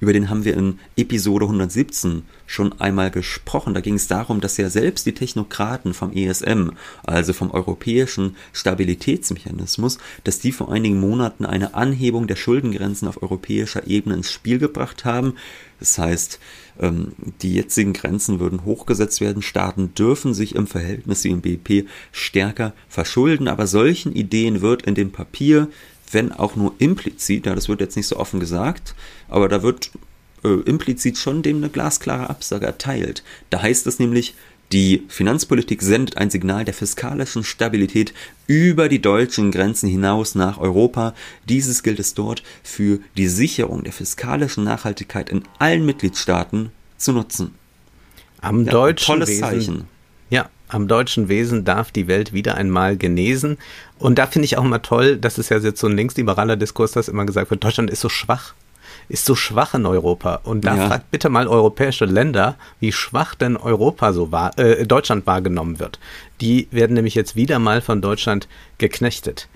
Über 0.01 0.15
den 0.15 0.31
haben 0.31 0.45
wir 0.45 0.57
in 0.57 0.79
Episode 0.97 1.45
117 1.45 2.23
schon 2.47 2.79
einmal 2.81 3.11
gesprochen. 3.11 3.75
Da 3.75 3.81
ging 3.81 3.95
es 3.95 4.09
darum, 4.09 4.41
dass 4.41 4.57
ja 4.57 4.71
selbst 4.71 5.05
die 5.05 5.13
Technokraten 5.13 5.93
vom 5.93 6.13
ESM, 6.13 6.71
also 7.05 7.35
vom 7.35 7.51
Europäischen 7.51 8.37
Stabilitätsmechanismus, 8.53 9.99
dass 10.25 10.39
die 10.39 10.53
vor 10.53 10.73
einigen 10.73 10.99
Monaten 10.99 11.45
eine 11.45 11.75
Anhebung 11.75 12.27
der 12.27 12.37
Schuldengrenzen 12.37 13.09
auf 13.09 13.23
europäischer 13.23 13.87
Ebene 13.87 14.17
ins 14.17 14.33
Spiel 14.33 14.59
gebracht 14.59 15.05
haben. 15.05 15.35
Das 15.79 15.99
heißt, 15.99 16.41
ähm, 16.81 17.13
die 17.43 17.55
jetzigen 17.55 17.93
Grenzen 17.93 18.41
würden 18.41 18.65
hochgesetzt 18.65 19.21
werden. 19.21 19.43
Staaten 19.43 19.95
dürfen 19.95 20.33
sich 20.33 20.55
im 20.55 20.67
Verhältnis 20.67 21.23
zum 21.23 21.43
BIP 21.43 21.87
stärker 22.11 22.73
verschulden. 22.89 23.49
Aber 23.49 23.67
solchen 23.67 24.13
Ideen 24.15 24.63
wird 24.63 24.83
in 24.83 24.95
dem 24.95 25.13
Papier 25.13 25.69
wenn 26.13 26.33
auch 26.33 26.57
nur 26.57 26.75
implizit, 26.79 27.47
ja, 27.47 27.55
das 27.55 27.69
wird 27.69 27.81
jetzt 27.81 27.97
nicht 27.97 28.07
so 28.07 28.17
offen 28.17 28.41
gesagt, 28.41 28.95
aber 29.29 29.49
da 29.49 29.63
wird 29.63 29.91
äh, 30.45 30.49
implizit 30.49 31.19
schon 31.19 31.43
dem 31.43 31.59
eine 31.59 31.69
glasklare 31.69 32.31
Absage 32.31 32.67
erteilt. 32.67 33.23
Da 33.51 33.63
heißt 33.63 33.87
es 33.87 33.99
nämlich, 33.99 34.35
die 34.73 35.03
Finanzpolitik 35.09 35.83
sendet 35.83 36.17
ein 36.17 36.31
Signal 36.31 36.65
der 36.65 36.75
fiskalischen 36.75 37.43
Stabilität 37.43 38.15
über 38.47 38.89
die 38.89 39.03
deutschen 39.03 39.51
Grenzen 39.51 39.89
hinaus 39.89 40.37
nach 40.37 40.59
Europa. 40.59 41.15
Dieses 41.49 41.83
gilt 41.83 41.99
es 41.99 42.15
dort 42.15 42.45
für 42.63 43.01
die 43.17 43.27
Sicherung 43.27 43.83
der 43.83 43.93
fiskalischen 43.93 44.63
Nachhaltigkeit 44.63 45.29
in 45.29 45.43
allen 45.59 45.85
Mitgliedstaaten 45.85 46.71
zu 46.99 47.13
nutzen. 47.13 47.55
Am 48.41 48.65
ja, 48.65 48.71
deutschen 48.71 49.07
tolles 49.07 49.29
Wesen, 49.29 49.41
Zeichen. 49.41 49.85
Ja, 50.31 50.49
am 50.71 50.89
deutschen 50.89 51.29
Wesen 51.29 51.65
darf 51.65 51.91
die 51.91 52.09
Welt 52.09 52.33
wieder 52.33 52.55
einmal 52.55 52.97
genesen. 52.97 53.59
Und 53.99 54.19
da 54.19 54.27
finde 54.27 54.47
ich 54.47 54.57
auch 54.57 54.65
mal 54.65 54.79
toll, 54.79 55.17
das 55.17 55.39
ist 55.39 55.51
ja 55.51 55.59
jetzt 55.59 55.81
so 55.81 55.87
ein 55.87 55.97
linksliberaler 55.97 56.57
Diskurs, 56.57 56.93
dass 56.93 57.09
immer 57.09 57.27
gesagt 57.27 57.51
wird, 57.51 57.63
Deutschland 57.63 57.91
ist 57.91 58.01
so 58.01 58.09
schwach 58.09 58.55
ist 59.11 59.25
so 59.25 59.35
schwach 59.35 59.75
in 59.75 59.87
Europa. 59.87 60.41
Und 60.45 60.65
da 60.65 60.77
ja. 60.77 60.87
fragt 60.87 61.11
bitte 61.11 61.29
mal 61.29 61.49
europäische 61.49 62.05
Länder, 62.05 62.55
wie 62.79 62.93
schwach 62.93 63.35
denn 63.35 63.57
Europa 63.57 64.13
so 64.13 64.31
war, 64.33 64.57
äh, 64.59 64.87
Deutschland 64.87 65.27
wahrgenommen 65.27 65.81
wird. 65.81 65.99
Die 66.41 66.69
werden 66.71 66.95
nämlich 66.95 67.17
jetzt 67.17 67.37
wieder 67.37 67.59
mal 67.59 67.81
von 67.83 68.01
Deutschland 68.01 68.49
geknechtet. 68.79 69.49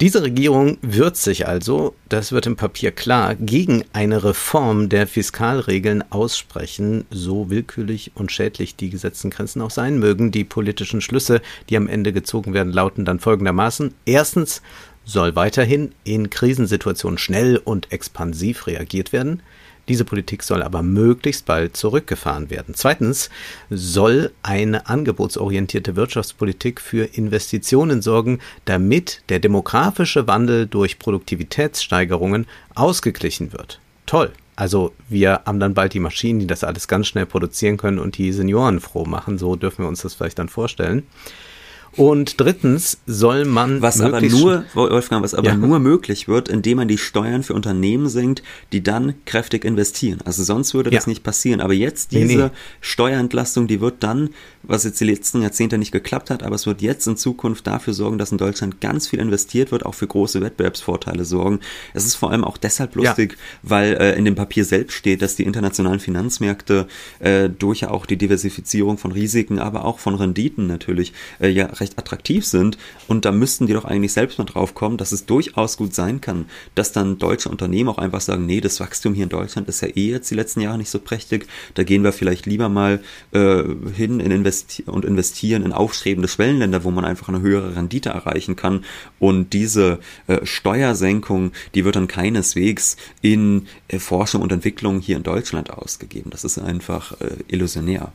Diese 0.00 0.22
Regierung 0.22 0.78
wird 0.80 1.16
sich 1.16 1.48
also, 1.48 1.92
das 2.08 2.30
wird 2.30 2.46
im 2.46 2.54
Papier 2.54 2.92
klar, 2.92 3.34
gegen 3.34 3.82
eine 3.92 4.22
Reform 4.22 4.88
der 4.88 5.08
Fiskalregeln 5.08 6.04
aussprechen, 6.12 7.04
so 7.10 7.50
willkürlich 7.50 8.12
und 8.14 8.30
schädlich 8.30 8.76
die 8.76 8.90
gesetzten 8.90 9.30
Grenzen 9.30 9.60
auch 9.60 9.72
sein 9.72 9.98
mögen. 9.98 10.30
Die 10.30 10.44
politischen 10.44 11.00
Schlüsse, 11.00 11.42
die 11.68 11.76
am 11.76 11.88
Ende 11.88 12.12
gezogen 12.12 12.54
werden, 12.54 12.72
lauten 12.72 13.04
dann 13.04 13.18
folgendermaßen. 13.18 13.92
Erstens 14.04 14.62
soll 15.08 15.34
weiterhin 15.34 15.92
in 16.04 16.28
Krisensituationen 16.28 17.16
schnell 17.16 17.56
und 17.56 17.90
expansiv 17.90 18.66
reagiert 18.66 19.12
werden. 19.12 19.42
Diese 19.88 20.04
Politik 20.04 20.42
soll 20.42 20.62
aber 20.62 20.82
möglichst 20.82 21.46
bald 21.46 21.74
zurückgefahren 21.78 22.50
werden. 22.50 22.74
Zweitens 22.74 23.30
soll 23.70 24.32
eine 24.42 24.86
angebotsorientierte 24.86 25.96
Wirtschaftspolitik 25.96 26.78
für 26.78 27.04
Investitionen 27.04 28.02
sorgen, 28.02 28.40
damit 28.66 29.22
der 29.30 29.38
demografische 29.38 30.26
Wandel 30.26 30.66
durch 30.66 30.98
Produktivitätssteigerungen 30.98 32.46
ausgeglichen 32.74 33.54
wird. 33.54 33.80
Toll. 34.04 34.30
Also 34.56 34.92
wir 35.08 35.40
haben 35.46 35.60
dann 35.60 35.72
bald 35.72 35.94
die 35.94 36.00
Maschinen, 36.00 36.40
die 36.40 36.46
das 36.46 36.64
alles 36.64 36.86
ganz 36.86 37.06
schnell 37.06 37.24
produzieren 37.24 37.78
können 37.78 37.98
und 37.98 38.18
die 38.18 38.32
Senioren 38.32 38.80
froh 38.80 39.06
machen. 39.06 39.38
So 39.38 39.56
dürfen 39.56 39.84
wir 39.84 39.88
uns 39.88 40.02
das 40.02 40.14
vielleicht 40.14 40.38
dann 40.38 40.48
vorstellen. 40.48 41.06
Und 41.96 42.40
drittens 42.40 42.98
soll 43.06 43.44
man. 43.44 43.82
Was 43.82 44.00
aber 44.00 44.20
nur, 44.20 44.64
Wolfgang, 44.74 45.22
was 45.22 45.34
aber 45.34 45.48
ja. 45.48 45.56
nur 45.56 45.78
möglich 45.78 46.28
wird, 46.28 46.48
indem 46.48 46.78
man 46.78 46.88
die 46.88 46.98
Steuern 46.98 47.42
für 47.42 47.54
Unternehmen 47.54 48.08
senkt, 48.08 48.42
die 48.72 48.82
dann 48.82 49.14
kräftig 49.24 49.64
investieren. 49.64 50.20
Also 50.24 50.44
sonst 50.44 50.74
würde 50.74 50.90
das 50.90 51.06
ja. 51.06 51.10
nicht 51.10 51.22
passieren. 51.22 51.60
Aber 51.60 51.72
jetzt 51.72 52.12
diese 52.12 52.24
nee, 52.24 52.36
nee. 52.36 52.50
Steuerentlastung, 52.80 53.66
die 53.66 53.80
wird 53.80 54.02
dann, 54.02 54.30
was 54.62 54.84
jetzt 54.84 55.00
die 55.00 55.04
letzten 55.04 55.42
Jahrzehnte 55.42 55.78
nicht 55.78 55.92
geklappt 55.92 56.30
hat, 56.30 56.42
aber 56.42 56.54
es 56.54 56.66
wird 56.66 56.82
jetzt 56.82 57.06
in 57.06 57.16
Zukunft 57.16 57.66
dafür 57.66 57.94
sorgen, 57.94 58.18
dass 58.18 58.32
in 58.32 58.38
Deutschland 58.38 58.80
ganz 58.80 59.08
viel 59.08 59.18
investiert 59.18 59.72
wird, 59.72 59.84
auch 59.86 59.94
für 59.94 60.06
große 60.06 60.40
Wettbewerbsvorteile 60.40 61.24
sorgen. 61.24 61.60
Es 61.94 62.04
ist 62.04 62.14
vor 62.14 62.30
allem 62.30 62.44
auch 62.44 62.58
deshalb 62.58 62.94
lustig, 62.94 63.32
ja. 63.32 63.38
weil 63.62 63.94
äh, 63.94 64.16
in 64.16 64.24
dem 64.24 64.34
Papier 64.34 64.64
selbst 64.64 64.94
steht, 64.94 65.22
dass 65.22 65.36
die 65.36 65.44
internationalen 65.44 66.00
Finanzmärkte 66.00 66.86
äh, 67.20 67.48
durch 67.48 67.80
ja 67.80 67.90
auch 67.90 68.06
die 68.06 68.16
Diversifizierung 68.16 68.98
von 68.98 69.12
Risiken, 69.12 69.58
aber 69.58 69.84
auch 69.84 69.98
von 69.98 70.14
Renditen 70.14 70.66
natürlich 70.66 71.12
äh, 71.40 71.48
ja 71.48 71.68
recht 71.80 71.98
attraktiv 71.98 72.46
sind. 72.46 72.78
Und 73.06 73.24
da 73.24 73.32
müssten 73.32 73.66
die 73.66 73.72
doch 73.72 73.84
eigentlich 73.84 74.12
selbst 74.12 74.38
mal 74.38 74.44
drauf 74.44 74.74
kommen, 74.74 74.96
dass 74.96 75.12
es 75.12 75.26
durchaus 75.26 75.76
gut 75.76 75.94
sein 75.94 76.20
kann, 76.20 76.46
dass 76.74 76.92
dann 76.92 77.18
deutsche 77.18 77.48
Unternehmen 77.48 77.88
auch 77.88 77.98
einfach 77.98 78.20
sagen, 78.20 78.46
nee, 78.46 78.60
das 78.60 78.80
Wachstum 78.80 79.14
hier 79.14 79.24
in 79.24 79.30
Deutschland 79.30 79.68
ist 79.68 79.80
ja 79.80 79.88
eh 79.88 80.10
jetzt 80.10 80.30
die 80.30 80.34
letzten 80.34 80.60
Jahre 80.60 80.78
nicht 80.78 80.90
so 80.90 80.98
prächtig. 80.98 81.46
Da 81.74 81.84
gehen 81.84 82.04
wir 82.04 82.12
vielleicht 82.12 82.46
lieber 82.46 82.68
mal 82.68 83.00
äh, 83.32 83.62
hin 83.94 84.20
in 84.20 84.30
investi 84.30 84.84
und 84.84 85.04
investieren 85.04 85.64
in 85.64 85.72
aufstrebende 85.72 86.28
Schwellenländer, 86.28 86.84
wo 86.84 86.90
man 86.90 87.04
einfach 87.04 87.28
eine 87.28 87.40
höhere 87.40 87.76
Rendite 87.76 88.10
erreichen 88.10 88.56
kann. 88.56 88.84
Und 89.18 89.52
diese 89.52 90.00
äh, 90.26 90.44
Steuersenkung, 90.44 91.52
die 91.74 91.84
wird 91.84 91.96
dann 91.96 92.08
keineswegs 92.08 92.96
in 93.22 93.66
äh, 93.88 93.98
Forschung 93.98 94.42
und 94.42 94.52
Entwicklung 94.52 95.00
hier 95.00 95.16
in 95.16 95.22
Deutschland 95.22 95.70
ausgegeben. 95.70 96.30
Das 96.30 96.44
ist 96.44 96.58
einfach 96.58 97.20
äh, 97.20 97.36
illusionär. 97.48 98.12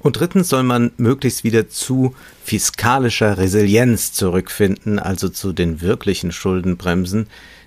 Und 0.00 0.18
drittens 0.18 0.48
soll 0.48 0.62
man 0.62 0.92
möglichst 0.96 1.44
wieder 1.44 1.68
zu 1.68 2.14
fiskalischer 2.42 3.38
Resilienz 3.38 4.12
zurückfinden, 4.12 4.98
also 4.98 5.28
zu 5.28 5.52
den 5.52 5.82
wirklichen 5.82 6.32
Schuldenbremsen, 6.32 7.26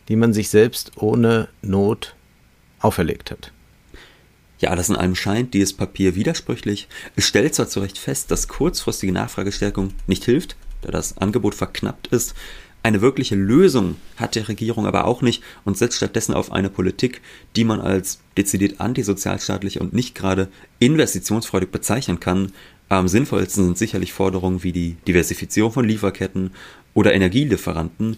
die 0.09 0.15
man 0.15 0.33
sich 0.33 0.49
selbst 0.49 0.91
ohne 0.95 1.47
Not 1.61 2.15
auferlegt 2.79 3.31
hat. 3.31 3.51
Ja, 4.59 4.71
alles 4.71 4.89
in 4.89 4.95
allem 4.95 5.15
scheint 5.15 5.53
dieses 5.53 5.73
Papier 5.73 6.15
widersprüchlich. 6.15 6.87
Es 7.15 7.27
stellt 7.27 7.53
zwar 7.53 7.67
zu 7.67 7.81
Recht 7.81 7.97
fest, 7.97 8.31
dass 8.31 8.47
kurzfristige 8.47 9.13
Nachfragestärkung 9.13 9.93
nicht 10.07 10.25
hilft, 10.25 10.55
da 10.81 10.91
das 10.91 11.17
Angebot 11.17 11.53
verknappt 11.53 12.07
ist, 12.07 12.33
eine 12.83 12.99
wirkliche 13.01 13.35
Lösung 13.35 13.95
hat 14.17 14.35
die 14.35 14.39
Regierung 14.39 14.85
aber 14.85 15.05
auch 15.05 15.21
nicht 15.21 15.41
und 15.63 15.77
setzt 15.77 15.95
stattdessen 15.95 16.33
auf 16.33 16.51
eine 16.51 16.69
Politik, 16.69 17.21
die 17.55 17.63
man 17.63 17.79
als 17.79 18.19
dezidiert 18.37 18.81
antisozialstaatlich 18.81 19.79
und 19.79 19.93
nicht 19.93 20.15
gerade 20.15 20.49
investitionsfreudig 20.79 21.71
bezeichnen 21.71 22.19
kann. 22.19 22.51
Am 22.89 23.07
sinnvollsten 23.07 23.63
sind 23.63 23.77
sicherlich 23.77 24.11
Forderungen 24.11 24.63
wie 24.63 24.73
die 24.73 24.97
Diversifizierung 25.07 25.71
von 25.71 25.87
Lieferketten 25.87 26.51
oder 26.93 27.13
Energielieferanten. 27.13 28.17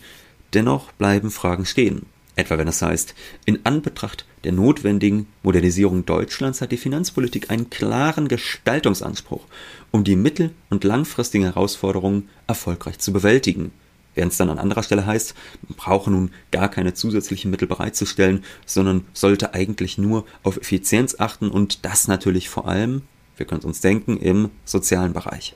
Dennoch 0.56 0.92
bleiben 0.94 1.30
Fragen 1.30 1.68
stehen. 1.68 2.08
Etwa 2.36 2.58
wenn 2.58 2.68
es 2.68 2.82
heißt, 2.82 3.14
in 3.46 3.66
Anbetracht 3.66 4.26
der 4.44 4.52
notwendigen 4.52 5.28
Modernisierung 5.44 6.06
Deutschlands 6.06 6.60
hat 6.60 6.72
die 6.72 6.78
Finanzpolitik 6.78 7.52
einen 7.52 7.70
klaren 7.70 8.28
Gestaltungsanspruch, 8.28 9.46
um 9.92 10.04
die 10.04 10.16
mittel- 10.16 10.52
und 10.72 10.84
langfristigen 10.84 11.46
Herausforderungen 11.46 12.30
erfolgreich 12.48 12.98
zu 12.98 13.14
bewältigen 13.14 13.72
während 14.16 14.32
es 14.32 14.38
dann 14.38 14.50
an 14.50 14.60
anderer 14.60 14.84
Stelle 14.84 15.06
heißt, 15.06 15.36
man 15.68 15.78
brauche 15.78 16.10
nun 16.10 16.32
gar 16.52 16.70
keine 16.70 16.94
zusätzlichen 16.94 17.52
Mittel 17.52 17.68
bereitzustellen, 17.68 18.44
sondern 18.66 19.06
sollte 19.14 19.54
eigentlich 19.54 19.98
nur 19.98 20.26
auf 20.44 20.58
Effizienz 20.58 21.16
achten 21.20 21.50
und 21.50 21.86
das 21.86 22.08
natürlich 22.08 22.50
vor 22.50 22.68
allem, 22.68 23.04
wir 23.38 23.46
können 23.46 23.60
es 23.60 23.66
uns 23.66 23.82
denken, 23.82 24.18
im 24.18 24.50
sozialen 24.64 25.14
Bereich. 25.14 25.56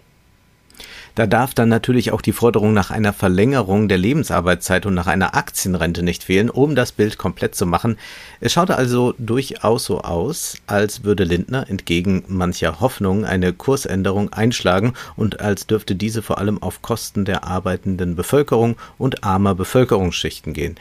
Da 1.16 1.28
darf 1.28 1.54
dann 1.54 1.70
natürlich 1.70 2.12
auch 2.12 2.22
die 2.22 2.32
Forderung 2.32 2.74
nach 2.74 2.92
einer 2.92 3.14
Verlängerung 3.14 3.88
der 3.88 3.98
Lebensarbeitszeit 3.98 4.86
und 4.86 4.94
nach 4.94 5.08
einer 5.08 5.36
Aktienrente 5.36 6.04
nicht 6.04 6.24
fehlen, 6.24 6.50
um 6.50 6.76
das 6.76 6.92
Bild 6.92 7.18
komplett 7.18 7.56
zu 7.56 7.66
machen. 7.66 7.98
Es 8.40 8.54
schaute 8.54 8.78
also 8.78 9.14
durchaus 9.18 9.86
so 9.86 10.02
aus, 10.02 10.58
als 10.68 11.04
würde 11.04 11.24
Lindner 11.24 11.70
entgegen 11.70 12.24
mancher 12.28 12.80
Hoffnung 12.80 13.26
eine 13.26 13.54
Kursänderung 13.54 14.32
einschlagen 14.32 14.94
und 15.16 15.40
als 15.40 15.68
dürfte 15.68 15.96
diese 15.96 16.22
vor 16.22 16.38
allem 16.38 16.62
auf 16.62 16.82
Kosten 16.82 17.26
der 17.26 17.44
arbeitenden 17.44 18.16
Bevölkerung 18.16 18.78
und 18.98 19.24
armer 19.24 19.56
Bevölkerungsschichten 19.56 20.54
gehen. 20.54 20.76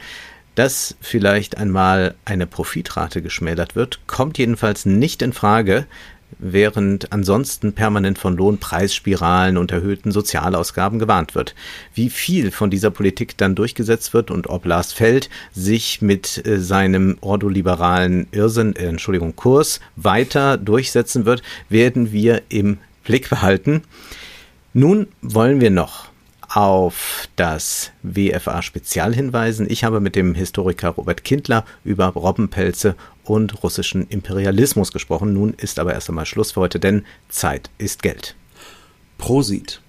Dass 0.55 0.95
vielleicht 0.99 1.57
einmal 1.57 2.15
eine 2.25 2.45
Profitrate 2.45 3.21
geschmälert 3.21 3.75
wird, 3.75 4.01
kommt 4.07 4.37
jedenfalls 4.37 4.85
nicht 4.85 5.21
in 5.21 5.31
Frage, 5.31 5.85
während 6.37 7.11
ansonsten 7.11 7.73
permanent 7.73 8.17
von 8.17 8.37
Lohnpreisspiralen 8.37 9.57
und 9.57 9.71
erhöhten 9.71 10.11
Sozialausgaben 10.11 10.99
gewarnt 10.99 11.35
wird. 11.35 11.55
Wie 11.93 12.09
viel 12.09 12.51
von 12.51 12.69
dieser 12.69 12.91
Politik 12.91 13.37
dann 13.37 13.55
durchgesetzt 13.55 14.13
wird 14.13 14.31
und 14.31 14.47
ob 14.47 14.65
Lars 14.65 14.93
Feld 14.93 15.29
sich 15.51 16.01
mit 16.01 16.45
äh, 16.45 16.59
seinem 16.59 17.17
ordoliberalen 17.21 18.27
Irrsinn, 18.31 18.75
äh, 18.75 18.85
Entschuldigung, 18.85 19.35
Kurs 19.35 19.79
weiter 19.95 20.57
durchsetzen 20.57 21.25
wird, 21.25 21.41
werden 21.69 22.11
wir 22.11 22.43
im 22.49 22.77
Blick 23.03 23.29
behalten. 23.29 23.81
Nun 24.73 25.07
wollen 25.21 25.61
wir 25.61 25.71
noch 25.71 26.09
auf 26.49 27.27
das 27.35 27.91
WFA-Spezial 28.01 29.13
hinweisen. 29.13 29.67
Ich 29.69 29.83
habe 29.83 29.99
mit 29.99 30.15
dem 30.15 30.33
Historiker 30.33 30.89
Robert 30.89 31.23
Kindler 31.23 31.63
über 31.83 32.07
Robbenpelze 32.07 32.95
und 33.29 33.63
russischen 33.63 34.07
Imperialismus 34.07 34.91
gesprochen. 34.91 35.33
Nun 35.33 35.53
ist 35.53 35.79
aber 35.79 35.93
erst 35.93 36.09
einmal 36.09 36.25
Schluss 36.25 36.51
für 36.51 36.61
heute, 36.61 36.79
denn 36.79 37.05
Zeit 37.29 37.69
ist 37.77 38.01
Geld. 38.03 38.35
Prosit. 39.17 39.81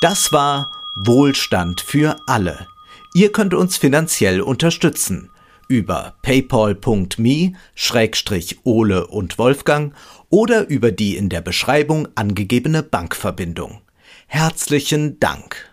Das 0.00 0.32
war 0.32 0.70
Wohlstand 0.94 1.80
für 1.80 2.16
alle. 2.26 2.68
Ihr 3.14 3.32
könnt 3.32 3.54
uns 3.54 3.76
finanziell 3.76 4.40
unterstützen 4.40 5.30
über 5.68 6.14
paypal.me-ole 6.22 7.56
und 9.06 9.38
Wolfgang 9.38 9.94
oder 10.30 10.68
über 10.68 10.92
die 10.92 11.16
in 11.16 11.28
der 11.28 11.40
Beschreibung 11.42 12.08
angegebene 12.14 12.82
Bankverbindung. 12.82 13.82
Herzlichen 14.26 15.20
Dank. 15.20 15.67